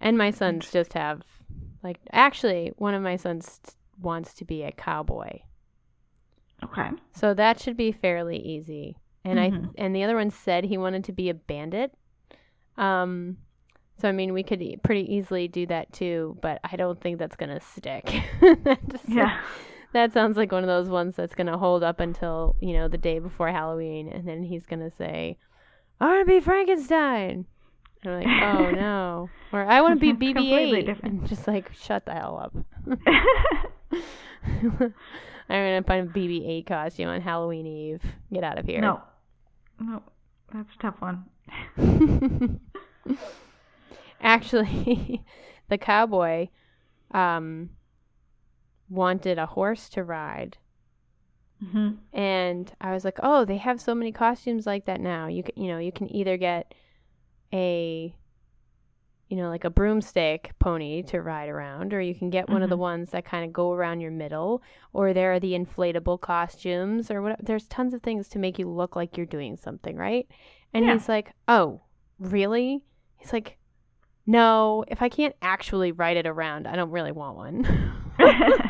And 0.00 0.16
my 0.18 0.30
sons 0.32 0.70
just 0.72 0.94
have, 0.94 1.22
like, 1.82 1.98
actually, 2.12 2.72
one 2.76 2.94
of 2.94 3.02
my 3.02 3.16
sons 3.16 3.60
wants 4.00 4.34
to 4.34 4.44
be 4.44 4.62
a 4.64 4.72
cowboy. 4.72 5.40
okay. 6.64 6.88
So 7.12 7.34
that 7.34 7.60
should 7.60 7.76
be 7.76 7.92
fairly 7.92 8.38
easy. 8.38 8.96
And 9.24 9.38
I 9.40 9.50
Mhm. 9.50 9.74
and 9.76 9.94
the 9.94 10.02
other 10.04 10.16
one 10.16 10.30
said 10.30 10.64
he 10.64 10.78
wanted 10.78 11.04
to 11.04 11.12
be 11.12 11.28
a 11.28 11.34
bandit. 11.34 11.92
Um 12.76 13.38
so 13.96 14.08
I 14.08 14.12
mean 14.12 14.32
we 14.32 14.42
could 14.42 14.62
e- 14.62 14.76
pretty 14.82 15.12
easily 15.12 15.48
do 15.48 15.66
that 15.66 15.92
too, 15.92 16.38
but 16.40 16.60
I 16.64 16.76
don't 16.76 17.00
think 17.00 17.18
that's 17.18 17.36
going 17.36 17.50
to 17.50 17.60
stick. 17.60 18.04
That 18.64 18.80
Yeah. 19.08 19.40
That 19.94 20.12
sounds 20.12 20.36
like 20.36 20.52
one 20.52 20.62
of 20.62 20.68
those 20.68 20.90
ones 20.90 21.16
that's 21.16 21.34
going 21.34 21.46
to 21.46 21.56
hold 21.56 21.82
up 21.82 21.98
until, 21.98 22.56
you 22.60 22.74
know, 22.74 22.88
the 22.88 22.98
day 22.98 23.20
before 23.20 23.48
Halloween 23.48 24.06
and 24.08 24.28
then 24.28 24.42
he's 24.42 24.66
going 24.66 24.80
to 24.80 24.90
say, 24.94 25.38
"I 25.98 26.04
want 26.06 26.20
to 26.28 26.30
be 26.34 26.40
Frankenstein." 26.40 27.46
And 28.04 28.12
I'm 28.14 28.20
like, 28.22 28.42
"Oh 28.54 28.70
no." 28.70 29.30
Or 29.50 29.64
I 29.64 29.80
want 29.80 29.98
to 29.98 30.00
be 30.00 30.12
Completely 30.34 30.82
BB-8. 30.82 31.02
And 31.04 31.26
just 31.26 31.48
like 31.48 31.72
shut 31.74 32.04
the 32.04 32.12
hell 32.12 32.36
up. 32.38 32.54
I'm 35.48 35.64
gonna 35.64 35.82
find 35.82 36.08
a 36.08 36.12
BB-8 36.12 36.66
costume 36.66 37.08
on 37.08 37.20
Halloween 37.20 37.66
Eve. 37.66 38.02
Get 38.32 38.44
out 38.44 38.58
of 38.58 38.66
here. 38.66 38.80
no. 38.80 39.00
No. 39.80 40.02
That's 40.52 40.68
a 40.74 40.78
tough 40.78 41.00
one. 41.00 41.24
Actually, 44.20 45.24
the 45.68 45.78
cowboy 45.78 46.48
um, 47.12 47.70
wanted 48.88 49.38
a 49.38 49.46
horse 49.46 49.88
to 49.90 50.02
ride, 50.04 50.58
hmm 51.60 51.90
and 52.12 52.72
I 52.80 52.92
was 52.92 53.04
like, 53.04 53.18
"Oh, 53.22 53.44
they 53.44 53.56
have 53.58 53.80
so 53.80 53.94
many 53.94 54.12
costumes 54.12 54.66
like 54.66 54.86
that 54.86 55.00
now. 55.00 55.26
You 55.28 55.42
can, 55.42 55.54
you 55.62 55.68
know, 55.68 55.78
you 55.78 55.92
can 55.92 56.12
either 56.14 56.36
get 56.36 56.74
a 57.52 58.14
you 59.28 59.36
know, 59.36 59.48
like 59.48 59.64
a 59.64 59.70
broomstick 59.70 60.52
pony 60.58 61.02
to 61.02 61.20
ride 61.20 61.48
around, 61.48 61.92
or 61.92 62.00
you 62.00 62.14
can 62.14 62.30
get 62.30 62.48
one 62.48 62.62
of 62.62 62.70
the 62.70 62.76
Mhm. 62.76 62.80
ones 62.80 63.10
that 63.10 63.24
kind 63.24 63.44
of 63.44 63.52
go 63.52 63.72
around 63.72 64.00
your 64.00 64.10
middle, 64.10 64.62
or 64.92 65.12
there 65.12 65.32
are 65.34 65.40
the 65.40 65.52
inflatable 65.52 66.20
costumes, 66.20 67.10
or 67.10 67.20
what. 67.22 67.44
There's 67.44 67.68
tons 67.68 67.92
of 67.94 68.02
things 68.02 68.28
to 68.30 68.38
make 68.38 68.58
you 68.58 68.68
look 68.68 68.96
like 68.96 69.16
you're 69.16 69.26
doing 69.26 69.56
something, 69.56 69.96
right? 69.96 70.26
And 70.72 70.84
Yeah. 70.84 70.92
he's 70.94 71.08
like, 71.08 71.32
"Oh, 71.46 71.82
really?" 72.18 72.84
He's 73.16 73.32
like, 73.32 73.58
"No, 74.26 74.84
if 74.88 75.02
I 75.02 75.08
can't 75.08 75.34
actually 75.42 75.92
ride 75.92 76.16
it 76.16 76.26
around, 76.26 76.66
I 76.66 76.76
don't 76.76 76.90
really 76.90 77.12
want 77.12 77.36
one." 77.36 77.62
like, 78.18 78.60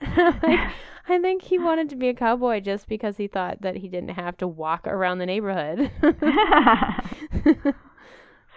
I 1.08 1.18
think 1.20 1.42
he 1.42 1.58
wanted 1.58 1.88
to 1.90 1.96
be 1.96 2.08
a 2.08 2.14
cowboy 2.14 2.60
just 2.60 2.86
because 2.88 3.16
he 3.16 3.26
thought 3.26 3.62
that 3.62 3.76
he 3.76 3.88
didn't 3.88 4.10
have 4.10 4.36
to 4.38 4.46
walk 4.48 4.86
around 4.86 5.18
the 5.18 5.26
neighborhood. 5.26 5.90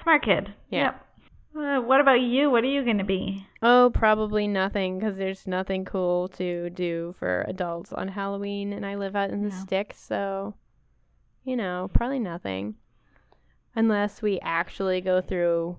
Smart 0.03 0.23
kid. 0.23 0.53
Yeah. 0.69 0.83
Yep. 0.91 1.02
Uh, 1.55 1.79
what 1.81 2.01
about 2.01 2.19
you? 2.21 2.49
What 2.49 2.63
are 2.63 2.67
you 2.67 2.83
going 2.83 2.97
to 2.97 3.03
be? 3.03 3.45
oh, 3.61 3.91
probably 3.93 4.47
nothing 4.47 4.97
because 4.99 5.17
there's 5.17 5.45
nothing 5.47 5.85
cool 5.85 6.27
to 6.29 6.69
do 6.71 7.13
for 7.19 7.45
adults 7.47 7.93
on 7.93 8.07
Halloween, 8.09 8.73
and 8.73 8.85
I 8.85 8.95
live 8.95 9.15
out 9.15 9.29
in 9.29 9.43
the 9.43 9.49
No. 9.49 9.55
sticks, 9.55 9.99
so 9.99 10.55
you 11.43 11.55
know, 11.55 11.89
probably 11.93 12.19
nothing. 12.19 12.75
Unless 13.75 14.21
we 14.21 14.39
actually 14.41 15.01
go 15.01 15.19
through 15.21 15.77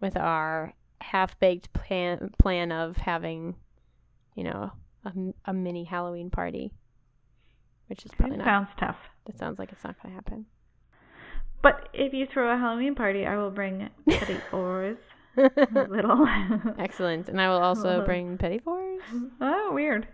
with 0.00 0.16
our 0.16 0.74
half-baked 1.00 1.72
plan 1.72 2.30
plan 2.38 2.70
of 2.70 2.98
having, 2.98 3.54
you 4.34 4.44
know, 4.44 4.72
a 5.46 5.52
mini 5.52 5.84
Halloween 5.84 6.28
party, 6.30 6.72
which 7.88 8.04
is 8.04 8.12
probably 8.12 8.36
not. 8.36 8.44
Sounds 8.46 8.68
tough. 8.78 8.96
That 9.26 9.38
sounds 9.38 9.58
like 9.58 9.72
it's 9.72 9.82
not 9.84 9.96
going 10.02 10.10
to 10.12 10.14
happen. 10.14 10.46
But 11.62 11.88
if 11.92 12.12
you 12.14 12.26
throw 12.32 12.54
a 12.54 12.58
Halloween 12.58 12.94
party, 12.94 13.26
I 13.26 13.36
will 13.36 13.50
bring 13.50 13.88
petty 14.08 14.38
oars. 14.52 14.96
Little. 15.36 16.26
Excellent. 16.78 17.28
And 17.28 17.40
I 17.40 17.48
will 17.48 17.60
also 17.62 18.04
bring 18.04 18.36
petit 18.38 18.58
fours. 18.58 19.00
oh, 19.40 19.70
weird. 19.72 20.06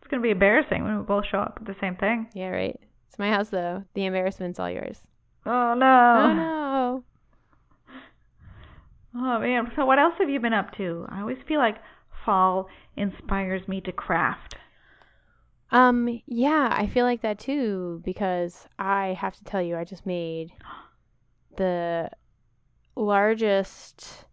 It's 0.00 0.08
going 0.10 0.22
to 0.22 0.26
be 0.26 0.30
embarrassing 0.30 0.84
when 0.84 0.98
we 0.98 1.04
both 1.04 1.24
show 1.30 1.38
up 1.38 1.58
with 1.58 1.68
the 1.68 1.76
same 1.80 1.96
thing. 1.96 2.28
Yeah, 2.34 2.48
right. 2.48 2.78
It's 3.08 3.18
my 3.18 3.30
house, 3.30 3.48
though. 3.48 3.84
The 3.94 4.04
embarrassment's 4.06 4.58
all 4.60 4.70
yours. 4.70 5.00
Oh, 5.46 5.74
no. 5.74 6.22
Oh, 6.24 6.32
no. 6.34 7.04
Oh, 9.14 9.40
man. 9.40 9.72
So, 9.74 9.86
what 9.86 9.98
else 9.98 10.14
have 10.20 10.28
you 10.28 10.38
been 10.38 10.52
up 10.52 10.76
to? 10.76 11.06
I 11.08 11.20
always 11.20 11.38
feel 11.48 11.58
like 11.58 11.76
fall 12.24 12.68
inspires 12.96 13.66
me 13.66 13.80
to 13.80 13.90
craft. 13.90 14.54
Um, 15.70 16.22
yeah, 16.26 16.68
I 16.72 16.86
feel 16.86 17.04
like 17.04 17.20
that 17.22 17.38
too 17.38 18.00
because 18.04 18.66
I 18.78 19.08
have 19.08 19.36
to 19.36 19.44
tell 19.44 19.60
you, 19.60 19.76
I 19.76 19.84
just 19.84 20.06
made 20.06 20.52
the 21.56 22.10
largest 22.96 24.24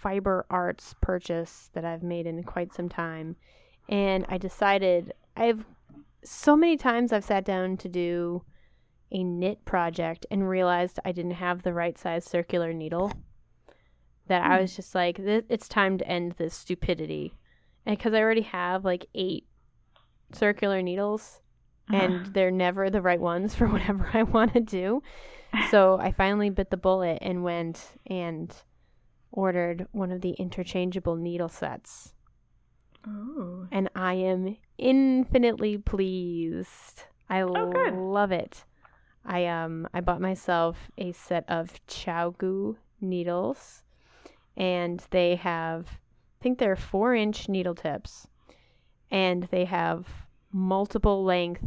fiber 0.00 0.46
arts 0.48 0.94
purchase 1.00 1.70
that 1.74 1.84
I've 1.84 2.02
made 2.02 2.26
in 2.26 2.42
quite 2.42 2.72
some 2.72 2.88
time. 2.88 3.36
And 3.88 4.24
I 4.28 4.38
decided 4.38 5.12
I've 5.36 5.64
so 6.24 6.56
many 6.56 6.76
times 6.76 7.12
I've 7.12 7.24
sat 7.24 7.44
down 7.44 7.76
to 7.78 7.88
do 7.88 8.42
a 9.12 9.22
knit 9.22 9.64
project 9.64 10.26
and 10.30 10.48
realized 10.48 10.98
I 11.04 11.12
didn't 11.12 11.32
have 11.32 11.62
the 11.62 11.74
right 11.74 11.96
size 11.96 12.24
circular 12.24 12.72
needle. 12.72 13.12
That 14.26 14.42
I 14.42 14.56
Hmm. 14.56 14.62
was 14.62 14.74
just 14.74 14.94
like, 14.94 15.18
it's 15.20 15.68
time 15.68 15.98
to 15.98 16.08
end 16.08 16.32
this 16.32 16.54
stupidity. 16.54 17.34
And 17.84 17.96
because 17.96 18.12
I 18.14 18.20
already 18.20 18.40
have 18.42 18.84
like 18.84 19.06
eight 19.14 19.46
circular 20.32 20.82
needles 20.82 21.40
and 21.92 22.26
they're 22.34 22.50
never 22.50 22.90
the 22.90 23.00
right 23.00 23.20
ones 23.20 23.54
for 23.54 23.66
whatever 23.74 24.08
I 24.12 24.24
want 24.24 24.52
to 24.54 24.60
do. 24.60 25.02
So 25.70 25.98
I 26.00 26.12
finally 26.12 26.50
bit 26.50 26.70
the 26.70 26.76
bullet 26.76 27.18
and 27.22 27.44
went 27.44 27.92
and 28.06 28.52
ordered 29.30 29.86
one 29.92 30.10
of 30.10 30.20
the 30.20 30.32
interchangeable 30.32 31.16
needle 31.16 31.48
sets. 31.48 32.12
Ooh. 33.06 33.68
And 33.70 33.88
I 33.94 34.14
am 34.14 34.56
infinitely 34.78 35.78
pleased. 35.78 37.04
I 37.28 37.42
Oh, 37.42 37.72
love 37.94 38.32
it. 38.32 38.64
I 39.24 39.46
um 39.46 39.88
I 39.92 40.00
bought 40.00 40.20
myself 40.20 40.90
a 40.98 41.12
set 41.12 41.44
of 41.48 41.72
ChiaoGoo 41.86 42.76
needles 43.00 43.82
and 44.56 45.04
they 45.10 45.36
have 45.36 45.86
I 46.40 46.42
think 46.42 46.58
they're 46.58 46.76
four 46.76 47.14
inch 47.14 47.48
needle 47.48 47.74
tips 47.74 48.28
and 49.10 49.48
they 49.50 49.64
have 49.64 50.06
multiple 50.52 51.24
length 51.24 51.64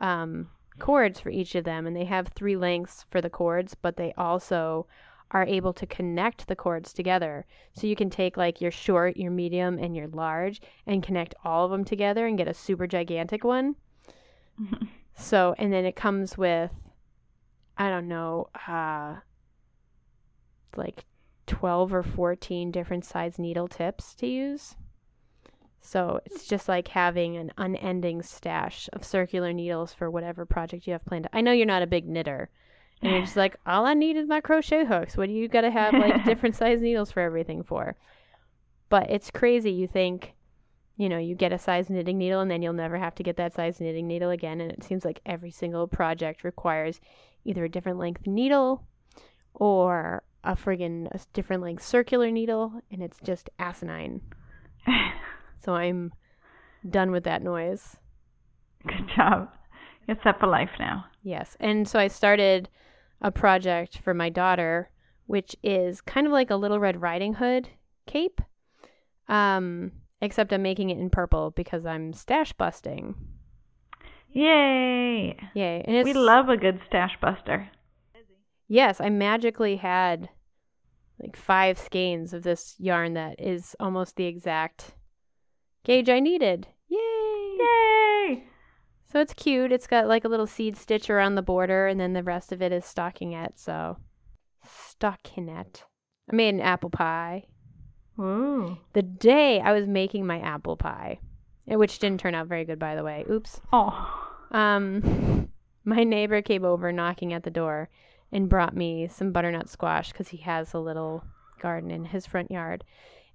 um, 0.00 0.48
cords 0.78 1.20
for 1.20 1.30
each 1.30 1.54
of 1.54 1.64
them 1.64 1.86
and 1.86 1.96
they 1.96 2.04
have 2.04 2.28
three 2.28 2.56
lengths 2.56 3.04
for 3.10 3.20
the 3.20 3.30
cords 3.30 3.74
but 3.74 3.96
they 3.96 4.12
also 4.16 4.86
are 5.32 5.46
able 5.46 5.72
to 5.72 5.86
connect 5.86 6.46
the 6.46 6.54
cords 6.54 6.92
together. 6.92 7.44
So 7.72 7.88
you 7.88 7.96
can 7.96 8.10
take 8.10 8.36
like 8.36 8.60
your 8.60 8.70
short 8.70 9.16
your 9.16 9.32
medium 9.32 9.78
and 9.78 9.96
your 9.96 10.06
large 10.08 10.60
and 10.86 11.02
connect 11.02 11.34
all 11.44 11.64
of 11.64 11.72
them 11.72 11.84
together 11.84 12.26
and 12.26 12.38
get 12.38 12.46
a 12.46 12.54
super 12.54 12.86
gigantic 12.86 13.42
one. 13.42 13.76
So 15.16 15.54
and 15.58 15.72
then 15.72 15.84
it 15.84 15.96
comes 15.96 16.36
with 16.36 16.70
i 17.78 17.88
don't 17.88 18.08
know 18.08 18.48
uh 18.68 19.16
like 20.76 21.04
12 21.46 21.94
or 21.94 22.02
14 22.02 22.70
different 22.70 23.04
size 23.04 23.38
needle 23.38 23.68
tips 23.68 24.14
to 24.16 24.26
use 24.26 24.76
so 25.86 26.20
it's 26.24 26.46
just 26.46 26.68
like 26.68 26.88
having 26.88 27.36
an 27.36 27.52
unending 27.56 28.20
stash 28.22 28.88
of 28.92 29.04
circular 29.04 29.52
needles 29.52 29.94
for 29.94 30.10
whatever 30.10 30.44
project 30.44 30.86
you 30.86 30.92
have 30.92 31.04
planned. 31.04 31.28
I 31.32 31.40
know 31.40 31.52
you're 31.52 31.64
not 31.64 31.82
a 31.82 31.86
big 31.86 32.08
knitter. 32.08 32.50
And 33.02 33.12
you're 33.12 33.22
just 33.22 33.36
like, 33.36 33.56
all 33.66 33.86
I 33.86 33.94
need 33.94 34.16
is 34.16 34.26
my 34.26 34.40
crochet 34.40 34.84
hooks. 34.84 35.16
What 35.16 35.26
do 35.26 35.32
you 35.32 35.46
got 35.46 35.60
to 35.60 35.70
have 35.70 35.94
like 35.94 36.24
different 36.24 36.56
size 36.56 36.80
needles 36.80 37.12
for 37.12 37.20
everything 37.20 37.62
for? 37.62 37.96
But 38.88 39.10
it's 39.10 39.30
crazy. 39.30 39.70
You 39.70 39.86
think, 39.86 40.34
you 40.96 41.08
know, 41.08 41.18
you 41.18 41.36
get 41.36 41.52
a 41.52 41.58
size 41.58 41.88
knitting 41.88 42.18
needle 42.18 42.40
and 42.40 42.50
then 42.50 42.62
you'll 42.62 42.72
never 42.72 42.98
have 42.98 43.14
to 43.16 43.22
get 43.22 43.36
that 43.36 43.54
size 43.54 43.80
knitting 43.80 44.08
needle 44.08 44.30
again. 44.30 44.60
And 44.60 44.72
it 44.72 44.82
seems 44.82 45.04
like 45.04 45.20
every 45.24 45.52
single 45.52 45.86
project 45.86 46.42
requires 46.42 47.00
either 47.44 47.64
a 47.64 47.68
different 47.68 47.98
length 47.98 48.26
needle 48.26 48.82
or 49.54 50.24
a 50.42 50.56
friggin' 50.56 51.06
a 51.12 51.20
different 51.32 51.62
length 51.62 51.84
circular 51.84 52.32
needle. 52.32 52.80
And 52.90 53.02
it's 53.02 53.20
just 53.22 53.50
asinine. 53.60 54.20
So 55.64 55.74
I'm 55.74 56.12
done 56.88 57.10
with 57.10 57.24
that 57.24 57.42
noise. 57.42 57.96
Good 58.86 59.08
job. 59.14 59.50
You're 60.06 60.16
set 60.22 60.38
for 60.38 60.46
life 60.46 60.70
now. 60.78 61.06
Yes. 61.22 61.56
And 61.58 61.88
so 61.88 61.98
I 61.98 62.08
started 62.08 62.68
a 63.20 63.32
project 63.32 63.98
for 63.98 64.14
my 64.14 64.28
daughter, 64.28 64.90
which 65.26 65.56
is 65.62 66.00
kind 66.00 66.26
of 66.26 66.32
like 66.32 66.50
a 66.50 66.56
little 66.56 66.78
Red 66.78 67.02
Riding 67.02 67.34
Hood 67.34 67.68
cape. 68.06 68.40
Um, 69.28 69.92
except 70.20 70.52
I'm 70.52 70.62
making 70.62 70.90
it 70.90 70.98
in 70.98 71.10
purple 71.10 71.50
because 71.50 71.84
I'm 71.84 72.12
stash 72.12 72.52
busting. 72.52 73.16
Yay! 74.30 75.36
Yay. 75.54 75.84
And 75.86 76.04
We 76.04 76.12
love 76.12 76.48
a 76.48 76.56
good 76.56 76.80
stash 76.86 77.16
buster. 77.20 77.70
Yes, 78.68 79.00
I 79.00 79.08
magically 79.08 79.76
had 79.76 80.28
like 81.20 81.36
five 81.36 81.78
skeins 81.78 82.32
of 82.32 82.42
this 82.42 82.74
yarn 82.78 83.14
that 83.14 83.40
is 83.40 83.74
almost 83.80 84.16
the 84.16 84.26
exact 84.26 84.92
gauge 85.86 86.10
I 86.10 86.18
needed. 86.18 86.66
Yay! 86.88 86.98
Yay! 87.58 88.44
So 89.10 89.20
it's 89.20 89.32
cute. 89.32 89.70
It's 89.70 89.86
got 89.86 90.08
like 90.08 90.24
a 90.24 90.28
little 90.28 90.48
seed 90.48 90.76
stitch 90.76 91.08
around 91.08 91.36
the 91.36 91.42
border, 91.42 91.86
and 91.86 91.98
then 91.98 92.12
the 92.12 92.24
rest 92.24 92.50
of 92.50 92.60
it 92.60 92.72
is 92.72 92.84
stockinette. 92.84 93.52
So 93.54 93.96
stockinette. 94.66 95.84
I 96.30 96.34
made 96.34 96.54
an 96.54 96.60
apple 96.60 96.90
pie 96.90 97.44
Ooh. 98.18 98.76
the 98.94 99.02
day 99.02 99.60
I 99.60 99.72
was 99.72 99.86
making 99.86 100.26
my 100.26 100.40
apple 100.40 100.76
pie, 100.76 101.20
which 101.66 102.00
didn't 102.00 102.18
turn 102.18 102.34
out 102.34 102.48
very 102.48 102.64
good, 102.64 102.80
by 102.80 102.96
the 102.96 103.04
way. 103.04 103.24
Oops. 103.30 103.60
Oh. 103.72 104.28
Um, 104.50 105.48
my 105.84 106.02
neighbor 106.02 106.42
came 106.42 106.64
over 106.64 106.90
knocking 106.90 107.32
at 107.32 107.44
the 107.44 107.50
door 107.50 107.88
and 108.32 108.48
brought 108.48 108.74
me 108.74 109.06
some 109.06 109.30
butternut 109.30 109.68
squash 109.68 110.10
because 110.10 110.28
he 110.28 110.38
has 110.38 110.74
a 110.74 110.80
little 110.80 111.22
garden 111.62 111.92
in 111.92 112.06
his 112.06 112.26
front 112.26 112.50
yard, 112.50 112.82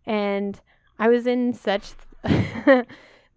and 0.05 0.59
I 0.99 1.07
was 1.07 1.25
in 1.25 1.53
such 1.53 1.93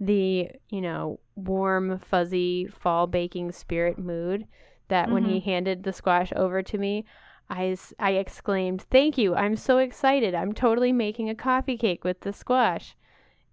the 0.00 0.50
you 0.68 0.80
know 0.80 1.18
warm 1.36 1.98
fuzzy 1.98 2.66
fall 2.66 3.06
baking 3.06 3.52
spirit 3.52 3.98
mood 3.98 4.46
that 4.88 5.10
when 5.10 5.24
he 5.24 5.38
mm-hmm. 5.38 5.50
handed 5.50 5.82
the 5.82 5.92
squash 5.92 6.32
over 6.36 6.62
to 6.62 6.78
me 6.78 7.04
I, 7.48 7.76
I 7.98 8.12
exclaimed 8.12 8.82
thank 8.82 9.16
you 9.16 9.34
i'm 9.34 9.56
so 9.56 9.78
excited 9.78 10.34
i'm 10.34 10.52
totally 10.52 10.92
making 10.92 11.30
a 11.30 11.34
coffee 11.34 11.76
cake 11.76 12.04
with 12.04 12.20
the 12.20 12.32
squash 12.32 12.96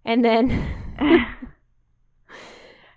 and 0.04 0.24
then 0.24 0.50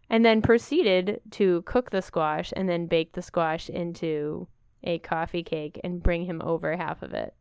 and 0.09 0.25
then 0.25 0.41
proceeded 0.41 1.21
to 1.31 1.61
cook 1.63 1.89
the 1.89 2.01
squash 2.01 2.53
and 2.55 2.69
then 2.69 2.87
bake 2.87 3.13
the 3.13 3.21
squash 3.21 3.69
into 3.69 4.47
a 4.83 4.99
coffee 4.99 5.43
cake 5.43 5.79
and 5.83 6.03
bring 6.03 6.25
him 6.25 6.41
over 6.43 6.75
half 6.77 7.01
of 7.01 7.13
it. 7.13 7.33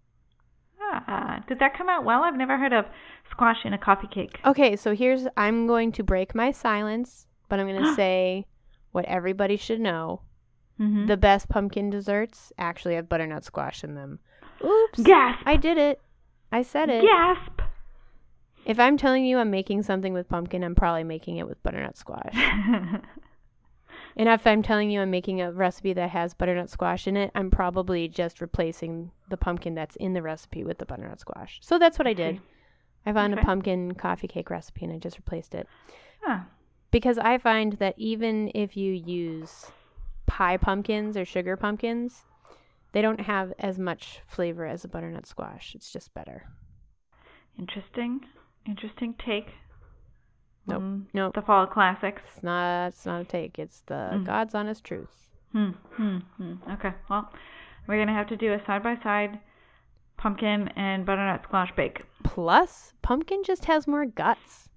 Ah, 0.92 1.42
did 1.48 1.58
that 1.58 1.76
come 1.76 1.88
out 1.88 2.04
well? 2.04 2.22
I've 2.22 2.36
never 2.36 2.58
heard 2.58 2.72
of 2.72 2.86
squash 3.30 3.64
in 3.64 3.72
a 3.72 3.78
coffee 3.78 4.06
cake. 4.06 4.38
Okay, 4.44 4.76
so 4.76 4.94
here's 4.94 5.26
I'm 5.36 5.66
going 5.66 5.92
to 5.92 6.02
break 6.02 6.34
my 6.34 6.50
silence, 6.52 7.26
but 7.48 7.58
I'm 7.58 7.66
going 7.66 7.82
to 7.84 7.94
say 7.94 8.46
what 8.92 9.04
everybody 9.06 9.56
should 9.56 9.80
know. 9.80 10.22
Mm-hmm. 10.80 11.06
The 11.06 11.16
best 11.16 11.48
pumpkin 11.48 11.90
desserts 11.90 12.52
actually 12.58 12.96
have 12.96 13.08
butternut 13.08 13.44
squash 13.44 13.84
in 13.84 13.94
them. 13.94 14.18
Oops. 14.64 15.00
Gasp! 15.02 15.40
I 15.46 15.56
did 15.56 15.78
it. 15.78 16.00
I 16.50 16.62
said 16.62 16.88
it. 16.88 17.02
Gasp! 17.02 17.60
If 18.64 18.80
I'm 18.80 18.96
telling 18.96 19.24
you 19.24 19.38
I'm 19.38 19.50
making 19.50 19.82
something 19.82 20.12
with 20.14 20.28
pumpkin, 20.28 20.64
I'm 20.64 20.74
probably 20.74 21.04
making 21.04 21.36
it 21.36 21.46
with 21.46 21.62
butternut 21.62 21.96
squash. 21.96 22.34
and 24.16 24.28
if 24.28 24.46
I'm 24.46 24.62
telling 24.62 24.90
you 24.90 25.00
I'm 25.00 25.10
making 25.10 25.40
a 25.40 25.52
recipe 25.52 25.92
that 25.94 26.10
has 26.10 26.34
butternut 26.34 26.70
squash 26.70 27.06
in 27.06 27.16
it, 27.16 27.30
I'm 27.34 27.50
probably 27.50 28.08
just 28.08 28.40
replacing 28.40 29.10
the 29.28 29.36
pumpkin 29.36 29.74
that's 29.74 29.96
in 29.96 30.12
the 30.12 30.22
recipe 30.22 30.64
with 30.64 30.78
the 30.78 30.86
butternut 30.86 31.20
squash. 31.20 31.58
So 31.62 31.78
that's 31.78 31.98
what 31.98 32.06
I 32.06 32.12
did. 32.14 32.40
I 33.06 33.12
found 33.12 33.34
Okay. 33.34 33.42
a 33.42 33.44
pumpkin 33.44 33.94
coffee 33.94 34.28
cake 34.28 34.50
recipe 34.50 34.84
and 34.84 34.94
I 34.94 34.98
just 34.98 35.18
replaced 35.18 35.54
it. 35.54 35.68
Huh. 36.22 36.40
Because 36.90 37.18
I 37.18 37.38
find 37.38 37.74
that 37.74 37.94
even 37.98 38.50
if 38.54 38.76
you 38.76 38.92
use 38.92 39.66
pie 40.26 40.56
pumpkins 40.56 41.16
or 41.16 41.24
sugar 41.24 41.56
pumpkins, 41.56 42.24
they 42.92 43.02
don't 43.02 43.20
have 43.20 43.52
as 43.58 43.78
much 43.78 44.20
flavor 44.26 44.64
as 44.64 44.84
a 44.84 44.88
butternut 44.88 45.26
squash. 45.26 45.74
It's 45.74 45.92
just 45.92 46.14
better. 46.14 46.44
Interesting. 47.58 48.20
Interesting 48.66 49.14
take. 49.24 49.48
Nope. 50.66 50.82
Mm, 50.82 51.04
Nope. 51.12 51.34
The 51.34 51.42
fall 51.42 51.66
classics. 51.66 52.22
It's 52.34 52.42
not 52.42 52.88
it's 52.88 53.04
not 53.06 53.20
a 53.20 53.24
take. 53.24 53.58
It's 53.58 53.80
the 53.86 54.10
Mm. 54.12 54.24
God's 54.26 54.54
honest 54.54 54.84
truth. 54.84 55.28
Hmm. 55.52 55.70
Hmm. 55.96 56.18
Hmm. 56.38 56.54
Okay. 56.72 56.92
Well, 57.10 57.30
we're 57.86 57.98
gonna 57.98 58.14
have 58.14 58.28
to 58.28 58.36
do 58.36 58.52
a 58.52 58.64
side 58.66 58.82
by 58.82 58.96
side 59.02 59.38
pumpkin 60.16 60.68
and 60.76 61.04
butternut 61.04 61.42
squash 61.44 61.70
bake. 61.76 62.02
Plus, 62.22 62.92
pumpkin 63.02 63.42
just 63.44 63.66
has 63.66 63.86
more 63.86 64.06
guts. 64.06 64.68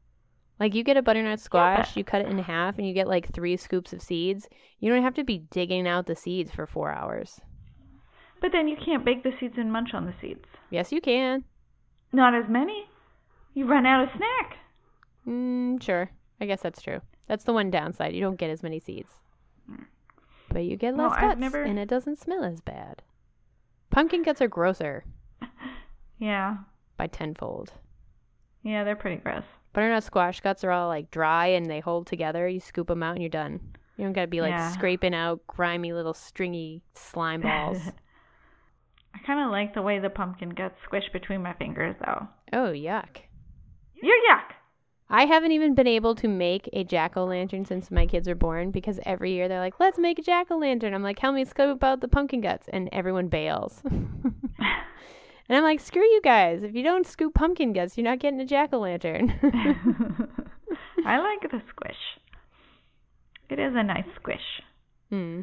Like 0.59 0.73
you 0.73 0.83
get 0.83 0.97
a 0.97 1.01
butternut 1.03 1.39
squash, 1.39 1.89
but- 1.89 1.97
you 1.97 2.03
cut 2.03 2.21
it 2.21 2.27
in 2.27 2.39
half 2.39 2.77
and 2.77 2.87
you 2.87 2.93
get 2.93 3.07
like 3.07 3.31
3 3.31 3.55
scoops 3.57 3.93
of 3.93 4.01
seeds. 4.01 4.49
You 4.79 4.91
don't 4.91 5.03
have 5.03 5.13
to 5.15 5.23
be 5.23 5.37
digging 5.51 5.87
out 5.87 6.07
the 6.07 6.15
seeds 6.15 6.51
for 6.51 6.65
4 6.65 6.91
hours. 6.91 7.39
But 8.41 8.51
then 8.51 8.67
you 8.67 8.75
can't 8.75 9.05
bake 9.05 9.23
the 9.23 9.31
seeds 9.39 9.55
and 9.57 9.71
munch 9.71 9.93
on 9.93 10.05
the 10.05 10.13
seeds. 10.21 10.45
Yes, 10.69 10.91
you 10.91 10.99
can. 11.01 11.43
Not 12.11 12.33
as 12.35 12.49
many. 12.49 12.89
You 13.53 13.65
run 13.67 13.85
out 13.85 14.03
of 14.03 14.09
snack. 14.17 14.57
Mm, 15.27 15.81
sure. 15.81 16.09
I 16.39 16.45
guess 16.45 16.61
that's 16.61 16.81
true. 16.81 17.01
That's 17.27 17.43
the 17.43 17.53
one 17.53 17.69
downside. 17.71 18.13
You 18.13 18.21
don't 18.21 18.37
get 18.37 18.49
as 18.49 18.63
many 18.63 18.79
seeds. 18.79 19.11
But 20.49 20.63
you 20.63 20.77
get 20.77 20.95
less 20.95 21.11
I've 21.13 21.21
guts 21.21 21.39
never- 21.39 21.63
and 21.63 21.77
it 21.77 21.89
doesn't 21.89 22.19
smell 22.19 22.43
as 22.43 22.61
bad. 22.61 23.01
Pumpkin 23.89 24.23
guts 24.23 24.41
are 24.41 24.47
grosser 24.47 25.03
Yeah. 26.19 26.57
by 26.95 27.07
tenfold. 27.07 27.73
Yeah, 28.63 28.83
they're 28.83 28.95
pretty 28.95 29.17
gross. 29.21 29.43
Butternut 29.73 30.03
squash 30.03 30.39
guts 30.41 30.63
are 30.63 30.71
all 30.71 30.87
like 30.87 31.11
dry 31.11 31.47
and 31.47 31.65
they 31.69 31.79
hold 31.81 32.07
together. 32.07 32.47
You 32.47 32.59
scoop 32.59 32.87
them 32.87 33.03
out 33.03 33.13
and 33.13 33.21
you're 33.21 33.29
done. 33.29 33.59
You 33.97 34.03
don't 34.05 34.13
gotta 34.13 34.27
be 34.27 34.41
like 34.41 34.51
Yeah. 34.51 34.71
scraping 34.71 35.13
out 35.13 35.45
grimy 35.47 35.91
little 35.93 36.13
stringy 36.13 36.81
slime 36.95 37.41
balls. 37.41 37.79
I 39.13 39.19
kind 39.25 39.43
of 39.43 39.51
like 39.51 39.73
the 39.73 39.81
way 39.81 39.99
the 39.99 40.09
pumpkin 40.09 40.49
gets 40.49 40.75
squished 40.89 41.11
between 41.11 41.41
my 41.41 41.53
fingers, 41.53 41.95
though. 42.05 42.27
oh, 42.53 42.71
yuck. 42.71 43.17
You're 43.95 44.15
yuck. 44.31 44.53
I 45.09 45.25
haven't 45.25 45.53
even 45.53 45.73
been 45.73 45.87
able 45.87 46.15
to 46.15 46.27
make 46.27 46.69
a 46.73 46.83
jack 46.83 47.15
o' 47.15 47.25
lantern 47.25 47.63
since 47.63 47.89
my 47.89 48.05
kids 48.05 48.27
were 48.27 48.35
born 48.35 48.71
because 48.71 48.99
every 49.05 49.31
year 49.31 49.47
they're 49.47 49.61
like, 49.61 49.79
let's 49.79 49.97
make 49.97 50.19
a 50.19 50.21
jack 50.21 50.51
o' 50.51 50.57
lantern. 50.57 50.93
I'm 50.93 51.03
like, 51.03 51.19
help 51.19 51.35
me 51.35 51.45
scoop 51.45 51.83
out 51.83 52.01
the 52.01 52.09
pumpkin 52.09 52.41
guts. 52.41 52.67
And 52.73 52.89
everyone 52.91 53.29
bails. 53.29 53.81
and 53.85 54.03
I'm 55.49 55.63
like, 55.63 55.79
screw 55.79 56.03
you 56.03 56.21
guys. 56.21 56.61
If 56.63 56.75
you 56.75 56.83
don't 56.83 57.07
scoop 57.07 57.33
pumpkin 57.33 57.71
guts, 57.71 57.97
you're 57.97 58.03
not 58.03 58.19
getting 58.19 58.41
a 58.41 58.45
jack 58.45 58.73
o' 58.73 58.79
lantern. 58.79 59.33
I 61.05 61.19
like 61.41 61.49
the 61.49 61.61
squish. 61.69 61.95
It 63.49 63.59
is 63.59 63.73
a 63.75 63.83
nice 63.83 64.07
squish. 64.19 64.61
hmm. 65.09 65.41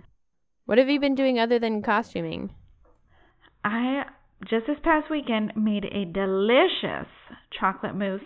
What 0.67 0.79
have 0.79 0.89
you 0.89 1.01
been 1.01 1.15
doing 1.15 1.39
other 1.39 1.59
than 1.59 1.83
costuming? 1.83 2.51
I 3.65 4.05
just 4.49 4.67
this 4.67 4.79
past 4.83 5.11
weekend 5.11 5.53
made 5.57 5.85
a 5.87 6.05
delicious 6.05 7.09
chocolate 7.59 7.95
mousse. 7.95 8.21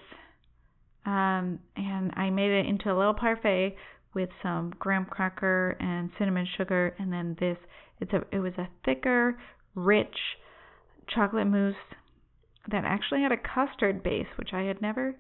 Um, 1.09 1.59
and 1.75 2.13
I 2.17 2.29
made 2.29 2.51
it 2.51 2.67
into 2.67 2.93
a 2.93 2.97
little 2.97 3.15
parfait 3.15 3.77
with 4.15 4.29
some 4.43 4.75
graham 4.79 5.07
cracker 5.07 5.75
and 5.81 6.11
cinnamon 6.19 6.47
sugar 6.59 6.95
and 6.99 7.11
then 7.11 7.35
this 7.41 7.57
it's 7.99 8.13
a 8.13 8.23
it 8.31 8.41
was 8.41 8.53
a 8.59 8.69
thicker, 8.85 9.39
rich 9.75 10.15
chocolate 11.09 11.47
mousse 11.47 11.75
that 12.71 12.85
actually 12.85 13.23
had 13.23 13.33
a 13.33 13.39
custard 13.39 14.03
base, 14.03 14.27
which 14.37 14.51
I 14.53 14.63
had 14.63 14.83
never 14.83 15.15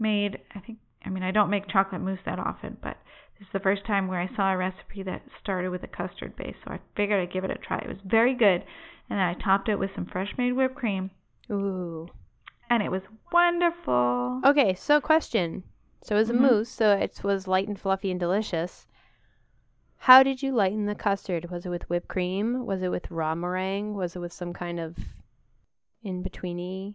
made. 0.00 0.38
I 0.56 0.58
think 0.58 0.78
I 1.06 1.08
mean 1.08 1.22
I 1.22 1.30
don't 1.30 1.50
make 1.50 1.68
chocolate 1.68 2.02
mousse 2.02 2.18
that 2.26 2.40
often, 2.40 2.76
but 2.82 2.96
this 3.38 3.46
is 3.46 3.52
the 3.52 3.60
first 3.60 3.86
time 3.86 4.08
where 4.08 4.20
I 4.20 4.34
saw 4.34 4.52
a 4.52 4.56
recipe 4.56 5.04
that 5.04 5.22
started 5.40 5.70
with 5.70 5.84
a 5.84 5.86
custard 5.86 6.34
base, 6.34 6.56
so 6.64 6.72
I 6.72 6.80
figured 6.96 7.20
I'd 7.20 7.32
give 7.32 7.44
it 7.44 7.52
a 7.52 7.54
try. 7.54 7.78
It 7.78 7.88
was 7.88 7.98
very 8.04 8.34
good, 8.34 8.64
and 9.08 9.18
then 9.18 9.18
I 9.20 9.34
topped 9.34 9.68
it 9.68 9.78
with 9.78 9.90
some 9.94 10.06
fresh 10.06 10.32
made 10.36 10.52
whipped 10.52 10.74
cream, 10.74 11.12
Ooh. 11.48 12.08
And 12.70 12.82
it 12.82 12.90
was 12.90 13.02
wonderful. 13.32 14.40
Okay, 14.44 14.74
so 14.74 15.00
question. 15.00 15.64
So 16.02 16.14
it 16.14 16.18
was 16.18 16.30
a 16.30 16.34
Mhm. 16.34 16.40
mousse, 16.40 16.68
so 16.68 16.92
it 16.96 17.20
was 17.24 17.48
light 17.48 17.68
and 17.68 17.78
fluffy 17.78 18.10
and 18.10 18.20
delicious. 18.20 18.86
How 20.02 20.22
did 20.22 20.42
you 20.42 20.52
lighten 20.52 20.86
the 20.86 20.94
custard? 20.94 21.50
Was 21.50 21.66
it 21.66 21.70
with 21.70 21.90
whipped 21.90 22.08
cream? 22.08 22.64
Was 22.64 22.82
it 22.82 22.90
with 22.90 23.10
raw 23.10 23.34
meringue? 23.34 23.94
Was 23.94 24.14
it 24.14 24.20
with 24.20 24.32
some 24.32 24.52
kind 24.52 24.78
of 24.78 24.96
in 26.02 26.22
betweeny? 26.22 26.94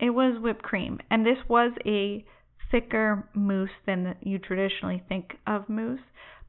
It 0.00 0.10
was 0.10 0.38
whipped 0.38 0.62
cream, 0.62 1.00
and 1.10 1.26
this 1.26 1.38
was 1.48 1.72
a 1.84 2.24
thicker 2.70 3.28
mousse 3.34 3.70
than 3.84 4.16
you 4.20 4.38
traditionally 4.38 5.02
think 5.08 5.38
of 5.46 5.68
mousse, 5.68 6.00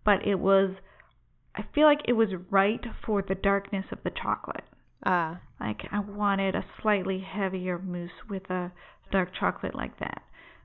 but 0.03 0.25
it 0.25 0.39
was. 0.39 0.71
I 1.55 1.63
feel 1.73 1.85
like 1.85 2.01
it 2.05 2.13
was 2.13 2.29
right 2.49 2.85
for 3.03 3.21
the 3.21 3.35
darkness 3.35 3.85
of 3.91 4.01
the 4.03 4.11
chocolate. 4.11 4.63
Ah, 5.05 5.41
Like 5.59 5.87
I 5.91 5.99
wanted 5.99 6.55
a 6.55 6.65
slightly 6.81 7.19
heavier 7.19 7.77
mousse 7.77 8.11
with 8.29 8.49
a 8.49 8.71
dark 9.11 9.29
chocolate 9.37 9.75
like 9.75 9.99
that, 9.99 10.21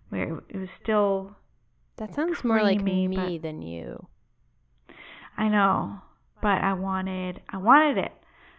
where 0.09 0.40
it 0.48 0.57
was 0.57 0.68
still. 0.83 1.37
that 1.96 2.14
sounds 2.14 2.44
more 2.44 2.62
like 2.62 2.83
me 2.83 3.38
than 3.42 3.62
you. 3.62 4.07
I 5.37 5.48
know, 5.48 6.00
but 6.40 6.62
I 6.62 6.74
wanted. 6.74 7.40
I 7.48 7.57
wanted 7.57 7.98
it. 7.98 8.12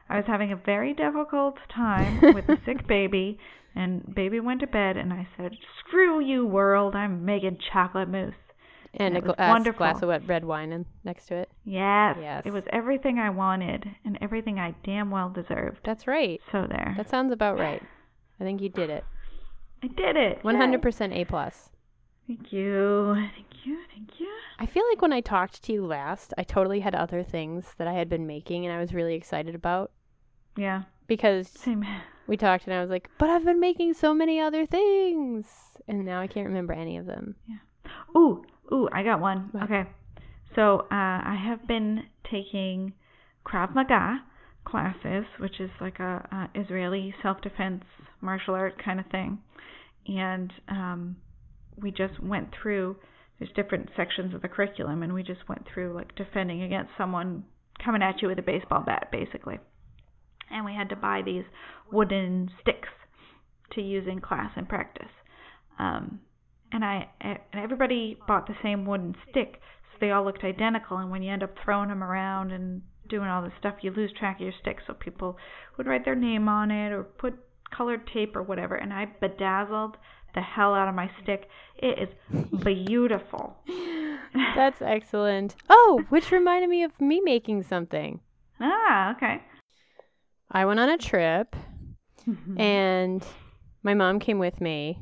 I 0.10 0.18
was 0.18 0.26
having 0.28 0.52
a 0.52 0.58
very 0.58 0.94
difficult 0.94 1.56
time 1.74 2.20
with 2.34 2.50
a 2.50 2.58
sick 2.66 2.86
baby, 2.86 3.40
and 3.74 4.14
baby 4.14 4.40
went 4.40 4.60
to 4.60 4.68
bed, 4.68 4.98
and 4.98 5.14
I 5.14 5.28
said, 5.38 5.54
"Screw 5.80 6.20
you, 6.20 6.46
world! 6.46 6.96
I'm 6.96 7.24
making 7.24 7.60
chocolate 7.72 8.10
mousse." 8.10 8.34
And 8.98 9.18
a 9.18 9.22
glass, 9.22 9.38
wonderful. 9.38 9.78
glass 9.80 10.02
of 10.02 10.10
wet 10.10 10.28
red 10.28 10.46
wine 10.46 10.72
in, 10.72 10.86
next 11.04 11.26
to 11.28 11.36
it. 11.36 11.50
Yes, 11.64 12.18
Yes. 12.20 12.44
it 12.46 12.54
was 12.54 12.64
everything 12.72 13.20
I 13.20 13.30
wanted 13.30 13.90
and 14.06 14.18
everything 14.22 14.60
I 14.60 14.74
damn 14.84 15.12
well 15.12 15.30
deserved. 15.30 15.80
That's 15.84 16.08
right. 16.08 16.40
So 16.52 16.66
there, 16.70 16.94
That 16.98 17.10
sounds 17.10 17.32
about 17.32 17.58
right. 17.60 17.82
I 18.40 18.44
think 18.44 18.62
you 18.62 18.70
did 18.70 18.90
it. 18.90 19.04
I 19.84 19.88
did 19.88 20.16
it. 20.16 20.40
Hundred 20.44 20.82
percent 20.82 21.14
A 21.14 21.26
plus. 21.26 21.70
Thank 22.28 22.52
you, 22.52 23.14
thank 23.36 23.66
you, 23.66 23.78
thank 23.94 24.20
you. 24.20 24.28
I 24.58 24.66
feel 24.66 24.84
like 24.90 25.02
when 25.02 25.14
I 25.14 25.22
talked 25.22 25.62
to 25.64 25.74
you 25.74 25.86
last, 25.86 26.34
I 26.38 26.44
totally 26.44 26.80
had 26.80 26.96
other 26.96 27.22
things 27.22 27.76
that 27.78 27.88
I 27.88 27.94
had 27.94 28.10
been 28.10 28.26
making 28.26 28.66
and 28.66 28.74
I 28.76 28.80
was 28.80 28.94
really 28.96 29.14
excited 29.14 29.54
about 29.54 29.92
Yeah, 30.58 30.84
because 31.06 31.48
same. 31.50 31.86
we 32.26 32.36
talked 32.36 32.66
and 32.66 32.74
I 32.74 32.82
was 32.82 32.90
like, 32.90 33.10
but 33.20 33.30
I've 33.30 33.46
been 33.46 33.60
making 33.60 33.94
so 33.94 34.12
many 34.14 34.40
other 34.40 34.66
things. 34.66 35.46
And 35.88 36.04
now 36.04 36.20
I 36.20 36.26
can't 36.26 36.48
remember 36.48 36.74
any 36.74 36.98
of 36.98 37.06
them. 37.06 37.36
Yeah. 37.48 37.58
Ooh, 38.18 38.44
ooh, 38.72 38.90
I 38.92 39.04
got 39.04 39.20
one. 39.20 39.50
What? 39.52 39.64
Okay. 39.64 39.84
So, 40.56 40.80
uh, 40.80 40.86
I 40.92 41.38
have 41.48 41.68
been 41.68 42.04
taking 42.32 42.94
Krav 43.46 43.76
Maga 43.76 44.24
classes, 44.66 45.26
which 45.40 45.60
is 45.60 45.70
like 45.80 46.00
a, 46.00 46.50
a 46.56 46.60
Israeli 46.60 47.14
self-defense 47.22 47.84
martial 48.22 48.56
art 48.56 48.82
kind 48.84 49.00
of 49.00 49.06
thing. 49.08 49.40
And 50.08 50.52
um, 50.68 51.16
we 51.82 51.92
just 51.92 52.22
went 52.22 52.50
through 52.62 52.98
there's 53.40 53.52
different 53.56 53.90
sections 53.98 54.34
of 54.34 54.42
the 54.42 54.48
curriculum 54.48 55.04
and 55.04 55.14
we 55.14 55.22
just 55.22 55.48
went 55.50 55.66
through 55.72 55.94
like 55.94 56.16
defending 56.16 56.64
against 56.64 56.92
someone 56.98 57.44
coming 57.84 58.02
at 58.02 58.22
you 58.22 58.30
with 58.30 58.40
a 58.40 58.44
baseball 58.44 58.82
bat 58.86 59.10
basically. 59.12 59.60
And 60.50 60.64
we 60.64 60.74
had 60.74 60.90
to 60.90 60.96
buy 60.96 61.22
these 61.26 61.44
wooden 61.92 62.50
sticks 62.62 62.90
to 63.74 63.82
use 63.82 64.08
in 64.08 64.22
class 64.22 64.52
and 64.56 64.70
practice. 64.70 65.12
Um, 65.78 66.22
and 66.76 66.84
I 66.84 67.08
and 67.22 67.40
everybody 67.54 68.18
bought 68.28 68.48
the 68.48 68.56
same 68.62 68.86
wooden 68.86 69.16
stick, 69.30 69.62
so 69.92 69.98
they 70.02 70.12
all 70.12 70.26
looked 70.26 70.44
identical. 70.44 70.98
And 70.98 71.10
when 71.10 71.24
you 71.24 71.32
end 71.32 71.42
up 71.42 71.56
throwing 71.64 71.88
them 71.88 72.04
around 72.04 72.52
and 72.52 72.82
doing 73.10 73.30
all 73.30 73.42
this 73.42 73.54
stuff, 73.60 73.76
you 73.82 73.92
lose 73.92 74.12
track 74.20 74.38
of 74.38 74.42
your 74.42 74.54
stick. 74.62 74.80
So 74.86 74.94
people 74.94 75.38
would 75.78 75.88
write 75.88 76.04
their 76.04 76.16
name 76.16 76.50
on 76.50 76.72
it 76.72 76.92
or 76.92 77.04
put 77.04 77.34
colored 77.76 78.02
tape 78.14 78.36
or 78.36 78.44
whatever. 78.44 78.76
And 78.76 78.92
I 78.92 79.06
bedazzled 79.22 79.96
the 80.34 80.42
hell 80.42 80.74
out 80.74 80.90
of 80.90 80.96
my 80.96 81.10
stick. 81.24 81.48
It 81.78 81.98
is 81.98 82.64
beautiful. 82.64 83.56
That's 84.56 84.82
excellent. 84.82 85.56
Oh, 85.70 86.04
which 86.10 86.32
reminded 86.32 86.70
me 86.70 86.84
of 86.84 87.00
me 87.00 87.22
making 87.22 87.64
something. 87.64 88.20
ah, 88.60 89.16
okay. 89.16 89.42
I 90.52 90.66
went 90.66 90.82
on 90.82 90.90
a 90.90 90.98
trip 90.98 91.56
and 92.58 93.26
my 93.82 93.94
mom 93.94 94.20
came 94.20 94.40
with 94.40 94.60
me. 94.60 95.00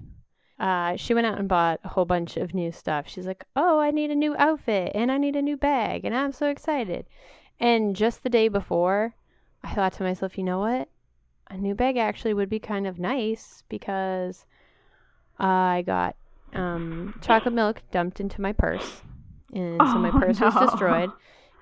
Uh, 0.59 0.95
she 0.95 1.13
went 1.13 1.27
out 1.27 1.39
and 1.39 1.47
bought 1.49 1.79
a 1.83 1.89
whole 1.89 2.05
bunch 2.05 2.37
of 2.37 2.53
new 2.53 2.71
stuff. 2.71 3.07
She's 3.07 3.25
like, 3.27 3.43
"Oh, 3.55 3.79
I 3.79 3.91
need 3.91 4.11
a 4.11 4.15
new 4.15 4.35
outfit 4.37 4.91
and 4.95 5.11
I 5.11 5.17
need 5.17 5.35
a 5.35 5.41
new 5.41 5.57
bag," 5.57 6.05
and 6.05 6.15
I'm 6.15 6.31
so 6.31 6.47
excited. 6.47 7.05
And 7.59 7.95
just 7.95 8.23
the 8.23 8.29
day 8.29 8.47
before, 8.47 9.15
I 9.63 9.73
thought 9.73 9.93
to 9.93 10.03
myself, 10.03 10.37
"You 10.37 10.43
know 10.43 10.59
what? 10.59 10.89
a 11.49 11.57
new 11.57 11.75
bag 11.75 11.97
actually 11.97 12.33
would 12.33 12.49
be 12.49 12.57
kind 12.57 12.87
of 12.87 12.97
nice 12.97 13.63
because 13.69 14.45
I 15.37 15.83
got 15.85 16.15
um, 16.53 17.13
chocolate 17.21 17.53
milk 17.53 17.81
dumped 17.91 18.19
into 18.19 18.41
my 18.41 18.53
purse, 18.53 19.01
and 19.53 19.77
so 19.81 19.95
my 19.99 20.09
Oh, 20.09 20.19
purse 20.19 20.39
was 20.39 20.55
destroyed. 20.55 21.11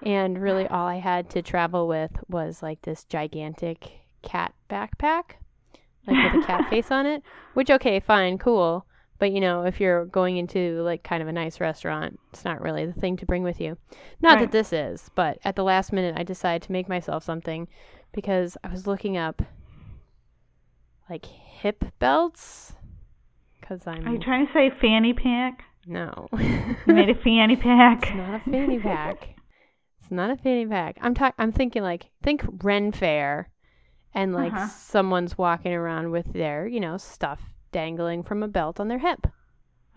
And 0.04 0.42
really, 0.42 0.68
all 0.68 0.88
I 0.88 0.98
had 0.98 1.30
to 1.32 1.42
travel 1.42 1.88
with 1.88 2.12
was 2.30 2.62
like 2.64 2.82
this 2.84 3.04
gigantic 3.04 3.92
cat 4.22 4.54
backpack, 4.70 5.34
like 6.08 6.34
with 6.34 6.44
a 6.44 6.48
cat 6.48 6.70
face 6.70 6.92
on 6.92 7.06
it. 7.06 7.24
Which, 7.54 7.70
okay, 7.70 8.00
fine, 8.00 8.38
cool. 8.38 8.86
But 9.20 9.32
you 9.32 9.40
know, 9.40 9.64
if 9.66 9.80
you're 9.80 10.06
going 10.06 10.38
into 10.38 10.82
like 10.82 11.04
kind 11.04 11.22
of 11.22 11.28
a 11.28 11.32
nice 11.32 11.60
restaurant, 11.60 12.20
it's 12.34 12.44
not 12.44 12.60
really 12.62 12.86
the 12.88 12.94
thing 13.00 13.18
to 13.18 13.26
bring 13.26 13.44
with 13.44 13.62
you. 13.62 13.78
Not 14.22 14.40
that 14.40 14.52
this 14.52 14.74
is, 14.74 15.12
but 15.14 15.38
at 15.44 15.56
the 15.56 15.64
last 15.64 15.94
minute, 15.94 16.16
I 16.18 16.24
decided 16.24 16.64
to 16.64 16.72
make 16.72 16.90
myself 16.90 17.24
something 17.24 17.68
because 18.14 18.58
I 18.64 18.70
was 18.70 18.88
looking 18.88 19.18
up 19.18 19.44
like 21.10 21.26
hip 21.26 21.84
belts. 22.00 22.74
Because 23.60 23.86
I'm 23.86 24.08
Are 24.08 24.12
you 24.14 24.20
trying 24.20 24.48
to 24.48 24.54
say 24.54 24.72
fanny 24.82 25.14
pack? 25.14 25.64
no, 25.86 26.28
You 26.32 26.94
made 26.94 27.10
a 27.10 27.16
fanny 27.16 27.56
pack. 27.62 28.04
it's 28.04 28.16
not 28.16 28.36
a 28.36 28.50
fanny 28.50 28.80
pack. 28.80 29.30
It's 30.02 30.10
not 30.12 30.32
a 30.32 30.36
fanny 30.36 30.66
pack. 30.66 30.98
I'm 31.00 31.14
talking. 31.14 31.36
I'm 31.38 31.52
thinking 31.52 31.84
like 31.84 32.08
think 32.24 32.44
Ren 32.64 32.92
Fair, 32.92 33.50
and 34.14 34.34
like 34.34 34.54
Uh-huh. 34.54 34.68
someone's 34.68 35.38
walking 35.38 35.74
around 35.74 36.12
with 36.12 36.34
their 36.34 36.68
you 36.68 36.80
know 36.80 36.98
stuff 36.98 37.42
dangling 37.72 38.24
from 38.24 38.44
a 38.44 38.48
belt 38.48 38.80
on 38.80 38.88
their 38.88 39.00
hip. 39.00 39.28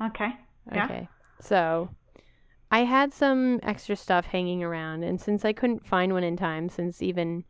Okay. 0.00 0.30
Yeah. 0.72 0.84
Okay. 0.84 1.08
So 1.40 1.90
I 2.70 2.80
had 2.84 3.12
some 3.12 3.60
extra 3.62 3.96
stuff 3.96 4.26
hanging 4.26 4.62
around, 4.62 5.04
and 5.04 5.20
since 5.20 5.44
I 5.44 5.52
couldn't 5.52 5.86
find 5.86 6.12
one 6.12 6.24
in 6.24 6.36
time, 6.36 6.68
since 6.68 7.02
even, 7.02 7.44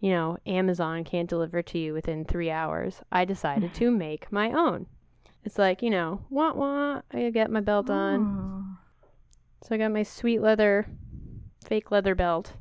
you 0.00 0.10
know, 0.10 0.38
Amazon 0.46 1.02
can't 1.04 1.28
deliver 1.28 1.62
to 1.62 1.78
you 1.78 1.92
within 1.92 2.24
three 2.24 2.50
hours, 2.50 3.00
I 3.10 3.24
decided 3.24 3.74
to 3.74 3.90
make 3.90 4.30
my 4.30 4.52
own. 4.52 4.86
It's 5.44 5.58
like, 5.58 5.82
you 5.82 5.90
know, 5.90 6.20
wah 6.30 6.52
wah, 6.52 7.02
I 7.12 7.30
get 7.30 7.50
my 7.50 7.60
belt 7.60 7.90
on. 7.90 8.20
Ooh. 8.20 8.64
So 9.62 9.74
I 9.74 9.78
got 9.78 9.92
my 9.92 10.02
sweet 10.02 10.40
leather, 10.40 10.86
fake 11.64 11.90
leather 11.90 12.14
belt, 12.14 12.54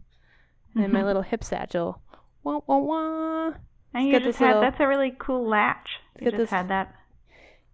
and 0.75 0.91
my 0.93 1.01
Mhm. 1.01 1.05
little 1.05 1.21
hip 1.23 1.43
satchel. 1.43 2.01
Wah 2.43 2.59
wah 2.67 2.77
wah. 2.77 3.53
And 3.93 4.07
you 4.07 4.19
just 4.19 4.39
had 4.39 4.47
little- 4.47 4.61
that's 4.61 4.79
a 4.79 4.87
really 4.87 5.15
cool 5.17 5.45
latch. 5.47 5.99
You 6.19 6.25
just 6.31 6.37
this- 6.37 6.49
had 6.51 6.67
that. 6.69 6.93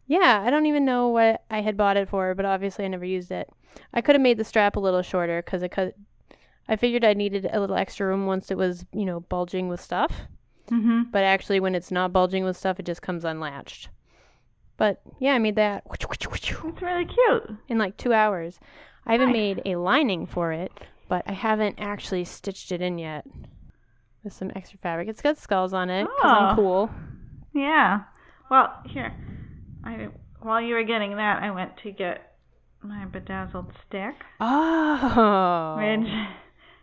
Yeah, 0.08 0.44
I 0.46 0.50
don't 0.52 0.68
even 0.68 0.86
know 0.86 1.08
what 1.10 1.44
I 1.50 1.62
had 1.62 1.76
bought 1.78 1.98
it 1.98 2.08
for, 2.10 2.36
but 2.36 2.46
obviously 2.46 2.86
I 2.86 2.90
never 2.90 3.06
used 3.06 3.32
it. 3.32 3.50
I 3.94 4.02
could 4.02 4.14
have 4.16 4.22
made 4.22 4.38
the 4.38 4.44
strap 4.44 4.76
a 4.76 4.80
little 4.80 5.02
shorter 5.02 5.42
because 5.42 5.64
it 5.64 5.70
could. 5.72 5.94
I 6.68 6.76
figured 6.76 7.04
I 7.04 7.14
needed 7.14 7.48
a 7.52 7.60
little 7.60 7.76
extra 7.76 8.08
room 8.08 8.26
once 8.28 8.50
it 8.52 8.58
was, 8.58 8.86
you 8.94 9.06
know, 9.06 9.20
bulging 9.22 9.68
with 9.68 9.82
stuff. 9.82 10.22
Mm-hmm. 10.70 11.04
But 11.12 11.24
actually, 11.24 11.60
when 11.60 11.76
it's 11.76 11.92
not 11.92 12.14
bulging 12.14 12.44
with 12.44 12.56
stuff, 12.58 12.80
it 12.80 12.86
just 12.86 13.02
comes 13.02 13.24
unlatched. 13.26 13.90
But 14.78 15.02
yeah, 15.20 15.34
I 15.34 15.40
made 15.40 15.56
that 15.56 15.84
It's 15.94 16.82
really 16.82 17.06
cute. 17.06 17.58
in 17.68 17.78
like 17.78 17.98
two 17.98 18.14
hours. 18.14 18.60
I 19.06 19.14
haven't 19.14 19.30
Nice. 19.30 19.58
made 19.58 19.62
a 19.66 19.76
lining 19.78 20.26
for 20.26 20.52
it, 20.52 20.72
but 21.08 21.24
I 21.28 21.34
haven't 21.34 21.80
actually 21.80 22.26
stitched 22.26 22.72
it 22.72 22.82
in 22.82 22.98
yet 22.98 23.26
with 24.26 24.34
some 24.34 24.52
extra 24.56 24.78
fabric. 24.80 25.08
It's 25.08 25.22
got 25.22 25.38
skulls 25.38 25.74
on 25.74 25.90
it 25.90 26.04
because 26.04 26.20
I'm 26.32 26.54
Oh. 26.54 26.56
cool. 26.56 26.90
Yeah. 27.54 28.02
Well, 28.52 28.74
here, 28.86 29.14
I 29.86 30.10
while 30.42 30.62
you 30.62 30.76
were 30.76 30.84
getting 30.84 31.16
that, 31.16 31.42
I 31.42 31.50
went 31.52 31.78
to 31.84 31.92
get 31.92 32.34
my 32.84 33.06
bedazzled 33.06 33.72
stick, 33.88 34.16
Oh. 34.40 35.76
which 35.78 36.10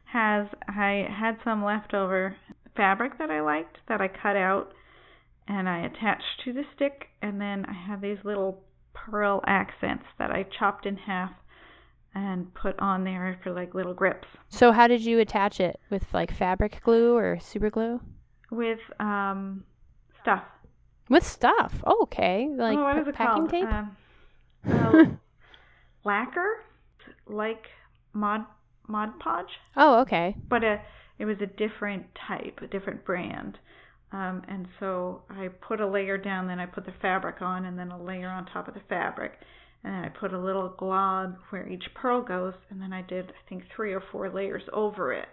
has 0.07 0.47
I 0.69 1.07
had 1.11 1.37
some 1.45 1.63
leftover 1.65 2.37
fabric 2.77 3.19
that 3.19 3.31
I 3.31 3.41
liked 3.41 3.79
that 3.89 4.01
I 4.01 4.09
cut 4.09 4.37
out 4.37 4.73
and 5.47 5.69
I 5.69 5.81
attached 5.85 6.41
to 6.45 6.53
the 6.53 6.65
stick, 6.75 7.09
and 7.21 7.41
then 7.41 7.67
I 7.69 7.73
have 7.73 8.01
these 8.01 8.19
little 8.25 8.63
pearl 8.95 9.43
accents 9.47 10.05
that 10.19 10.31
I 10.31 10.45
chopped 10.59 10.87
in 10.87 10.97
half 10.97 11.31
and 12.15 12.53
put 12.55 12.79
on 12.79 13.05
there 13.05 13.39
for 13.43 13.53
like 13.53 13.75
little 13.75 13.95
grips 13.95 14.29
So 14.49 14.73
how 14.73 14.87
did 14.87 15.01
you 15.03 15.19
attach 15.19 15.61
it 15.61 15.81
with 15.91 16.13
like 16.13 16.33
fabric 16.33 16.81
glue 16.83 17.17
or 17.17 17.39
super 17.41 17.71
glue? 17.71 18.01
with 18.53 18.81
um 19.01 19.65
stuff. 20.21 20.45
With 21.09 21.27
stuff. 21.27 21.83
Oh, 21.85 22.03
okay. 22.03 22.49
Like 22.55 22.79
oh, 22.79 23.09
it 23.09 23.15
packing 23.15 23.49
called? 23.49 23.51
tape. 23.51 23.69
Um, 23.69 23.97
uh, 24.71 25.05
lacquer, 26.05 26.65
like 27.27 27.67
Mod 28.13 28.45
Mod 28.87 29.19
Podge, 29.19 29.59
oh, 29.77 30.01
okay. 30.01 30.37
but 30.49 30.63
a, 30.63 30.81
it 31.19 31.25
was 31.25 31.39
a 31.41 31.47
different 31.47 32.07
type, 32.29 32.61
a 32.63 32.67
different 32.67 33.05
brand. 33.05 33.59
Um, 34.13 34.43
and 34.47 34.69
so 34.79 35.23
I 35.31 35.49
put 35.49 35.81
a 35.81 35.87
layer 35.87 36.19
down, 36.19 36.47
then 36.47 36.61
I 36.61 36.67
put 36.67 36.85
the 36.85 36.93
fabric 37.01 37.41
on, 37.41 37.65
and 37.65 37.79
then 37.79 37.91
a 37.91 38.01
layer 38.01 38.29
on 38.29 38.45
top 38.47 38.69
of 38.69 38.75
the 38.75 38.83
fabric. 38.89 39.41
And 39.85 39.95
then 39.95 40.05
I 40.05 40.09
put 40.09 40.33
a 40.33 40.39
little 40.39 40.69
glob 40.79 41.37
where 41.51 41.69
each 41.69 41.85
pearl 41.95 42.23
goes, 42.23 42.55
and 42.71 42.81
then 42.81 42.93
I 42.93 43.03
did, 43.03 43.31
I 43.31 43.49
think, 43.49 43.65
three 43.75 43.93
or 43.93 44.03
four 44.13 44.31
layers 44.31 44.63
over 44.73 45.13
it, 45.13 45.29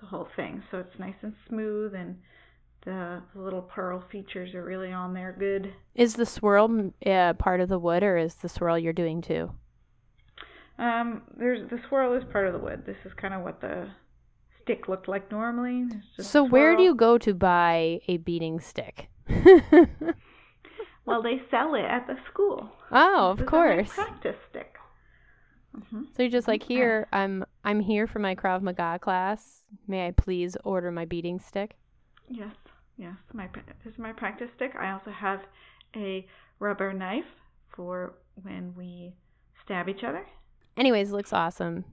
the 0.00 0.06
whole 0.06 0.28
thing. 0.36 0.62
So 0.70 0.78
it's 0.78 0.98
nice 0.98 1.16
and 1.22 1.34
smooth, 1.48 1.94
and 1.94 2.16
the, 2.84 3.22
little 3.34 3.62
pearl 3.62 4.04
features 4.12 4.54
are 4.54 4.64
really 4.64 4.92
on 4.92 5.12
there 5.14 5.34
good. 5.36 5.72
Is 5.94 6.14
the 6.14 6.26
swirl 6.26 6.92
uh, 7.04 7.32
part 7.34 7.60
of 7.60 7.68
the 7.68 7.78
wood, 7.78 8.02
or 8.02 8.16
is 8.16 8.36
the 8.36 8.48
swirl 8.48 8.78
you're 8.78 8.92
doing 8.92 9.20
too? 9.20 9.50
Um, 10.78 11.22
there's 11.36 11.68
the 11.70 11.80
swirl 11.88 12.14
is 12.14 12.24
part 12.30 12.46
of 12.46 12.52
the 12.52 12.58
wood. 12.58 12.84
This 12.84 12.96
is 13.04 13.12
kind 13.14 13.32
of 13.32 13.42
what 13.42 13.60
the 13.60 13.88
stick 14.62 14.88
looked 14.88 15.08
like 15.08 15.30
normally. 15.30 15.86
So 16.18 16.42
where 16.42 16.76
do 16.76 16.82
you 16.82 16.94
go 16.94 17.18
to 17.18 17.34
buy 17.34 18.00
a 18.08 18.16
beading 18.18 18.60
stick? 18.60 19.08
Well, 21.06 21.22
they 21.22 21.42
sell 21.50 21.74
it 21.74 21.84
at 21.84 22.06
the 22.06 22.16
school. 22.30 22.70
oh, 22.90 23.30
of 23.32 23.38
This 23.38 23.48
course. 23.48 23.88
practice 23.92 24.36
stick. 24.50 24.74
hmm 25.90 26.02
So 26.16 26.22
you're 26.22 26.30
just 26.30 26.48
like 26.48 26.62
here. 26.62 27.06
I'm 27.12 27.44
I'm 27.64 27.80
here 27.80 28.06
for 28.06 28.18
my 28.20 28.34
Krav 28.34 28.62
Maga 28.62 28.98
class. 28.98 29.64
May 29.86 30.06
I 30.06 30.10
please 30.12 30.56
order 30.64 30.90
my 30.90 31.04
beating 31.04 31.38
stick? 31.40 31.76
Yes, 32.28 32.54
yes. 32.96 33.14
My 33.32 33.48
this 33.84 33.92
is 33.92 33.98
my 33.98 34.12
practice 34.12 34.48
stick. 34.56 34.72
I 34.78 34.92
also 34.92 35.10
have 35.10 35.40
a 35.96 36.26
rubber 36.58 36.92
knife 36.92 37.24
for 37.74 38.14
when 38.42 38.72
we 38.76 39.14
stab 39.64 39.88
each 39.88 40.04
other. 40.04 40.24
Anyways, 40.76 41.12
looks 41.12 41.32
awesome. 41.32 41.84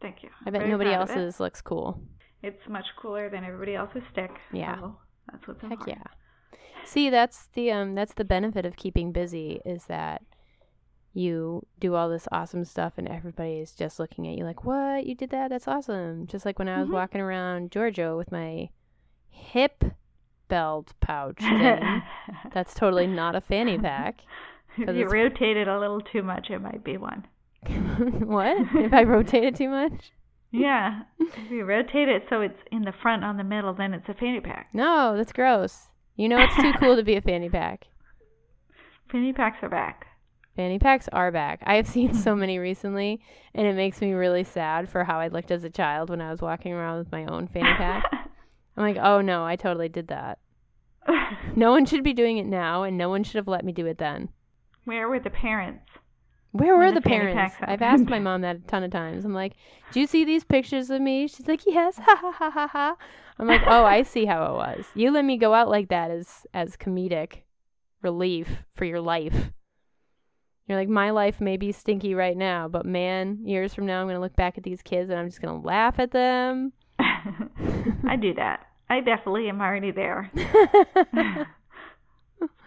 Thank 0.00 0.22
you. 0.22 0.28
I 0.44 0.50
bet 0.50 0.60
Very 0.62 0.70
nobody 0.70 0.90
proud 0.90 1.02
of 1.02 1.10
it. 1.10 1.16
else's 1.18 1.40
looks 1.40 1.60
cool. 1.62 2.00
It's 2.42 2.60
much 2.68 2.84
cooler 3.00 3.30
than 3.30 3.44
everybody 3.44 3.74
else's 3.74 4.02
stick. 4.12 4.30
Yeah. 4.52 4.76
so 4.78 4.96
that's 5.30 5.46
what's 5.48 5.60
Heck 5.62 5.70
important. 5.72 5.98
yeah. 5.98 6.12
See, 6.86 7.10
that's 7.10 7.48
the 7.54 7.70
um 7.72 7.94
that's 7.94 8.14
the 8.14 8.24
benefit 8.24 8.64
of 8.64 8.76
keeping 8.76 9.12
busy 9.12 9.60
is 9.66 9.84
that 9.86 10.22
you 11.12 11.66
do 11.80 11.94
all 11.94 12.08
this 12.08 12.28
awesome 12.30 12.64
stuff 12.64 12.92
and 12.96 13.08
everybody 13.08 13.54
is 13.58 13.72
just 13.72 13.98
looking 13.98 14.26
at 14.28 14.36
you 14.36 14.44
like, 14.44 14.64
"What? 14.64 15.06
You 15.06 15.14
did 15.14 15.30
that? 15.30 15.48
That's 15.50 15.66
awesome." 15.66 16.26
Just 16.26 16.44
like 16.46 16.58
when 16.58 16.68
I 16.68 16.78
was 16.80 16.88
Mhm. 16.88 16.92
walking 16.92 17.20
around 17.20 17.70
Georgia 17.72 18.16
with 18.16 18.30
my 18.30 18.68
hip 19.30 19.82
belt 20.48 20.92
pouch 21.00 21.38
thing. 21.40 22.02
that's 22.52 22.72
totally 22.74 23.06
not 23.06 23.34
a 23.34 23.40
fanny 23.40 23.78
pack. 23.78 24.20
If 24.78 24.94
you 24.94 25.06
rotate 25.08 25.56
it 25.56 25.68
a 25.68 25.78
little 25.80 26.02
too 26.02 26.22
much, 26.22 26.50
it 26.50 26.60
might 26.60 26.84
be 26.84 26.98
one. 26.98 27.26
what? 27.66 28.58
If 28.74 28.92
I 28.92 29.04
rotate 29.04 29.42
it 29.44 29.56
too 29.56 29.70
much? 29.70 30.12
Yeah. 30.52 31.00
if 31.18 31.50
you 31.50 31.64
rotate 31.64 32.08
it 32.08 32.24
so 32.28 32.42
it's 32.42 32.60
in 32.70 32.82
the 32.82 32.92
front 32.92 33.24
on 33.24 33.38
the 33.38 33.42
middle, 33.44 33.72
then 33.72 33.94
it's 33.94 34.06
a 34.08 34.12
fanny 34.14 34.40
pack. 34.40 34.68
No, 34.74 35.16
that's 35.16 35.32
gross. 35.32 35.88
You 36.16 36.28
know 36.28 36.38
it's 36.38 36.56
too 36.56 36.72
cool 36.80 36.96
to 36.96 37.02
be 37.02 37.16
a 37.16 37.20
fanny 37.20 37.48
pack. 37.48 37.86
Fanny 39.12 39.32
packs 39.32 39.58
are 39.62 39.68
back. 39.68 40.06
Fanny 40.56 40.78
packs 40.78 41.08
are 41.12 41.30
back. 41.30 41.62
I 41.64 41.76
have 41.76 41.86
seen 41.86 42.14
so 42.14 42.34
many 42.34 42.58
recently, 42.58 43.20
and 43.54 43.66
it 43.66 43.76
makes 43.76 44.00
me 44.00 44.12
really 44.12 44.42
sad 44.42 44.88
for 44.88 45.04
how 45.04 45.20
I 45.20 45.28
looked 45.28 45.50
as 45.50 45.62
a 45.62 45.70
child 45.70 46.10
when 46.10 46.20
I 46.20 46.30
was 46.30 46.40
walking 46.40 46.72
around 46.72 46.98
with 46.98 47.12
my 47.12 47.26
own 47.26 47.46
fanny 47.46 47.74
pack. 47.74 48.04
I'm 48.76 48.82
like, 48.82 48.96
oh 48.96 49.20
no, 49.20 49.44
I 49.44 49.56
totally 49.56 49.88
did 49.88 50.08
that. 50.08 50.38
No 51.56 51.70
one 51.70 51.86
should 51.86 52.04
be 52.04 52.12
doing 52.12 52.38
it 52.38 52.46
now, 52.46 52.82
and 52.82 52.98
no 52.98 53.08
one 53.08 53.24
should 53.24 53.36
have 53.36 53.48
let 53.48 53.64
me 53.64 53.72
do 53.72 53.86
it 53.86 53.98
then. 53.98 54.28
Where 54.84 55.08
were 55.08 55.18
the 55.18 55.30
parents? 55.30 55.84
Where 56.52 56.76
were 56.76 56.90
the 56.90 57.00
the 57.00 57.08
parents? 57.08 57.54
I've 57.60 57.82
asked 57.82 58.06
my 58.06 58.18
mom 58.18 58.40
that 58.40 58.56
a 58.56 58.58
ton 58.60 58.82
of 58.82 58.90
times. 58.90 59.24
I'm 59.24 59.34
like, 59.34 59.54
do 59.92 60.00
you 60.00 60.06
see 60.06 60.24
these 60.24 60.44
pictures 60.44 60.90
of 60.90 61.00
me? 61.02 61.28
She's 61.28 61.46
like, 61.46 61.62
yes, 61.66 61.98
ha 62.02 62.16
ha 62.16 62.32
ha 62.32 62.50
ha 62.50 62.66
ha. 62.66 62.96
I'm 63.38 63.46
like, 63.46 63.62
oh, 63.66 63.84
I 63.84 64.02
see 64.02 64.24
how 64.24 64.44
it 64.46 64.54
was. 64.54 64.86
You 64.94 65.10
let 65.10 65.24
me 65.24 65.36
go 65.36 65.52
out 65.52 65.68
like 65.68 65.88
that 65.88 66.10
as 66.10 66.46
as 66.54 66.76
comedic 66.76 67.42
relief 68.02 68.64
for 68.74 68.84
your 68.84 69.00
life. 69.00 69.50
You're 70.66 70.78
like, 70.78 70.88
my 70.88 71.10
life 71.10 71.40
may 71.40 71.56
be 71.56 71.70
stinky 71.70 72.14
right 72.14 72.36
now, 72.36 72.66
but 72.66 72.84
man, 72.84 73.38
years 73.44 73.72
from 73.72 73.86
now, 73.86 74.00
I'm 74.00 74.08
gonna 74.08 74.20
look 74.20 74.34
back 74.34 74.58
at 74.58 74.64
these 74.64 74.82
kids 74.82 75.10
and 75.10 75.18
I'm 75.18 75.28
just 75.28 75.40
gonna 75.40 75.60
laugh 75.60 75.98
at 75.98 76.10
them. 76.10 76.72
I 76.98 78.16
do 78.20 78.34
that. 78.34 78.66
I 78.88 79.00
definitely 79.00 79.48
am 79.48 79.60
already 79.60 79.90
there. 79.90 80.30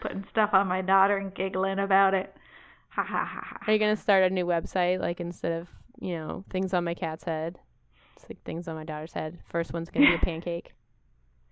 Putting 0.01 0.25
stuff 0.31 0.51
on 0.53 0.67
my 0.67 0.81
daughter 0.81 1.17
and 1.17 1.33
giggling 1.33 1.79
about 1.79 2.13
it. 2.13 2.33
Ha 2.89 3.03
ha 3.03 3.25
ha 3.25 3.41
ha. 3.43 3.57
Are 3.67 3.73
you 3.73 3.79
gonna 3.79 3.95
start 3.95 4.23
a 4.23 4.29
new 4.29 4.45
website? 4.45 4.99
Like 4.99 5.19
instead 5.19 5.53
of 5.53 5.69
you 5.99 6.17
know 6.17 6.43
things 6.49 6.73
on 6.73 6.83
my 6.83 6.93
cat's 6.93 7.23
head, 7.23 7.59
it's 8.15 8.25
like 8.29 8.43
things 8.43 8.67
on 8.67 8.75
my 8.75 8.83
daughter's 8.83 9.13
head. 9.13 9.39
First 9.49 9.73
one's 9.73 9.89
gonna 9.89 10.07
be 10.07 10.15
a 10.15 10.17
pancake. 10.25 10.73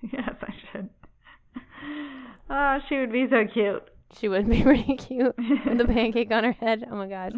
Yes, 0.02 0.36
I 0.42 0.54
should. 0.72 0.90
Oh, 2.50 2.80
she 2.88 2.98
would 2.98 3.12
be 3.12 3.28
so 3.30 3.46
cute. 3.52 3.84
She 4.18 4.28
would 4.30 4.50
be 4.50 4.64
pretty 4.64 4.96
cute 4.96 5.36
with 5.38 5.78
the 5.78 5.86
pancake 5.94 6.32
on 6.32 6.44
her 6.44 6.54
head. 6.54 6.86
Oh 6.90 6.96
my 6.96 7.08
god, 7.08 7.34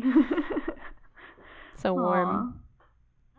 so 1.78 1.94
warm. 1.94 2.62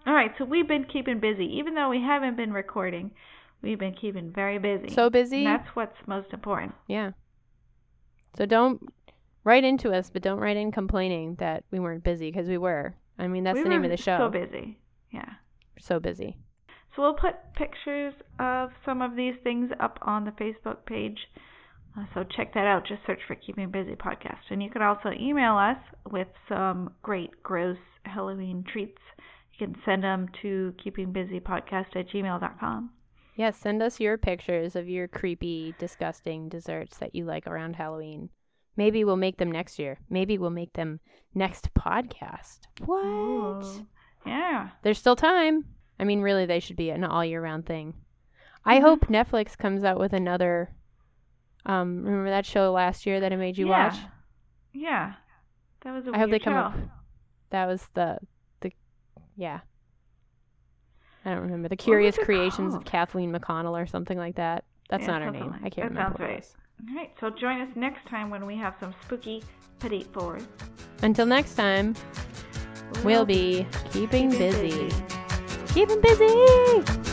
All 0.06 0.14
right, 0.14 0.32
so 0.38 0.44
we've 0.44 0.66
been 0.66 0.84
keeping 0.84 1.20
busy, 1.20 1.44
even 1.58 1.74
though 1.74 1.88
we 1.90 2.00
haven't 2.00 2.36
been 2.36 2.52
recording. 2.52 3.10
We've 3.62 3.78
been 3.78 3.94
keeping 3.94 4.32
very 4.32 4.58
busy. 4.58 4.88
So 4.88 5.10
busy. 5.10 5.44
And 5.44 5.46
that's 5.46 5.76
what's 5.76 5.96
most 6.06 6.32
important. 6.32 6.74
Yeah. 6.88 7.12
So 8.36 8.46
don't 8.46 8.80
write 9.44 9.64
into 9.64 9.92
us, 9.92 10.10
but 10.10 10.22
don't 10.22 10.38
write 10.38 10.56
in 10.56 10.72
complaining 10.72 11.36
that 11.36 11.64
we 11.70 11.78
weren't 11.78 12.04
busy 12.04 12.30
because 12.30 12.48
we 12.48 12.58
were. 12.58 12.94
I 13.18 13.28
mean, 13.28 13.44
that's 13.44 13.56
we 13.56 13.62
the 13.62 13.68
name 13.68 13.84
of 13.84 13.90
the 13.90 13.96
show. 13.96 14.18
So 14.18 14.28
busy. 14.28 14.78
Yeah. 15.10 15.28
So 15.78 16.00
busy. 16.00 16.36
So 16.94 17.02
we'll 17.02 17.14
put 17.14 17.34
pictures 17.54 18.14
of 18.38 18.70
some 18.84 19.02
of 19.02 19.14
these 19.16 19.34
things 19.42 19.70
up 19.80 19.98
on 20.02 20.24
the 20.24 20.32
Facebook 20.32 20.84
page. 20.86 21.18
Uh, 21.96 22.04
so 22.14 22.24
check 22.36 22.54
that 22.54 22.66
out. 22.66 22.86
Just 22.86 23.00
search 23.06 23.20
for 23.26 23.34
Keeping 23.34 23.70
Busy 23.70 23.94
Podcast. 23.94 24.50
And 24.50 24.62
you 24.62 24.70
can 24.70 24.82
also 24.82 25.10
email 25.18 25.56
us 25.56 25.78
with 26.10 26.28
some 26.48 26.94
great, 27.02 27.30
gross 27.42 27.78
Halloween 28.04 28.64
treats. 28.72 28.98
You 29.58 29.66
can 29.66 29.76
send 29.84 30.02
them 30.02 30.28
to 30.42 30.74
keepingbusypodcast 30.84 31.96
at 31.96 32.08
gmail.com. 32.08 32.90
Yes, 33.36 33.56
send 33.56 33.82
us 33.82 34.00
your 34.00 34.18
pictures 34.18 34.76
of 34.76 34.88
your 34.88 35.08
creepy, 35.08 35.74
disgusting 35.78 36.48
desserts 36.48 36.98
that 36.98 37.14
you 37.14 37.24
like 37.24 37.46
around 37.46 37.76
Halloween. 37.76 38.30
Maybe 38.76 39.04
we'll 39.04 39.16
make 39.16 39.36
them 39.36 39.50
next 39.52 39.78
year. 39.78 39.98
Maybe 40.08 40.38
we'll 40.38 40.50
make 40.50 40.72
them 40.74 41.00
next 41.34 41.72
podcast. 41.74 42.60
What? 42.84 43.04
Ooh. 43.04 43.86
Yeah. 44.26 44.70
There's 44.82 44.98
still 44.98 45.16
time. 45.16 45.64
I 45.98 46.04
mean, 46.04 46.20
really, 46.22 46.46
they 46.46 46.60
should 46.60 46.76
be 46.76 46.90
an 46.90 47.04
all 47.04 47.24
year 47.24 47.42
round 47.42 47.66
thing. 47.66 47.94
I 48.64 48.78
Mhm. 48.78 48.82
hope 48.82 49.00
Netflix 49.06 49.56
comes 49.56 49.84
out 49.84 49.98
with 49.98 50.12
another. 50.12 50.72
Um, 51.66 52.04
remember 52.04 52.30
that 52.30 52.46
show 52.46 52.72
last 52.72 53.04
year 53.06 53.20
that 53.20 53.32
I 53.32 53.36
made 53.36 53.58
you 53.58 53.68
yeah. 53.68 53.88
watch? 53.88 53.98
Yeah. 54.72 55.14
That 55.82 55.92
was 55.92 56.06
a 56.06 56.10
I 56.14 56.18
hope 56.18 56.26
they 56.28 56.32
weird 56.32 56.42
come 56.44 56.54
show. 56.54 56.58
up. 56.60 56.74
That 57.50 57.66
was 57.66 57.86
the 57.94 58.18
the 58.60 58.70
yeah. 59.36 59.60
I 61.24 61.30
don't 61.30 61.40
remember 61.42 61.68
the 61.68 61.76
Curious 61.76 62.16
it 62.16 62.24
Creations 62.24 62.74
of? 62.74 62.84
Kathleen 62.84 63.32
McConnell 63.32 63.72
or 63.80 63.86
something 63.86 64.16
like 64.16 64.36
that. 64.36 64.64
That's 64.88 65.02
Yeah, 65.02 65.18
not 65.18 65.22
her 65.22 65.30
name. 65.30 65.50
like- 65.50 65.56
I 65.64 65.70
can't 65.70 65.74
that 65.74 65.82
remember. 65.88 66.18
sounds 66.18 66.18
what 66.18 66.28
right. 66.28 66.56
All 66.88 66.96
right. 66.96 67.10
So 67.20 67.30
join 67.30 67.60
us 67.60 67.68
next 67.74 68.06
time 68.08 68.30
when 68.30 68.46
we 68.46 68.56
have 68.56 68.74
some 68.80 68.94
spooky 69.04 69.42
petit 69.78 70.06
fours. 70.12 70.42
Until 71.02 71.26
next 71.26 71.54
time, 71.54 71.94
we'll 73.04 73.24
be 73.24 73.66
keeping 73.92 74.30
Keeping 74.30 74.30
busy. 74.30 74.88
busy. 74.88 75.04
Keeping 75.74 76.00
busy. 76.00 77.09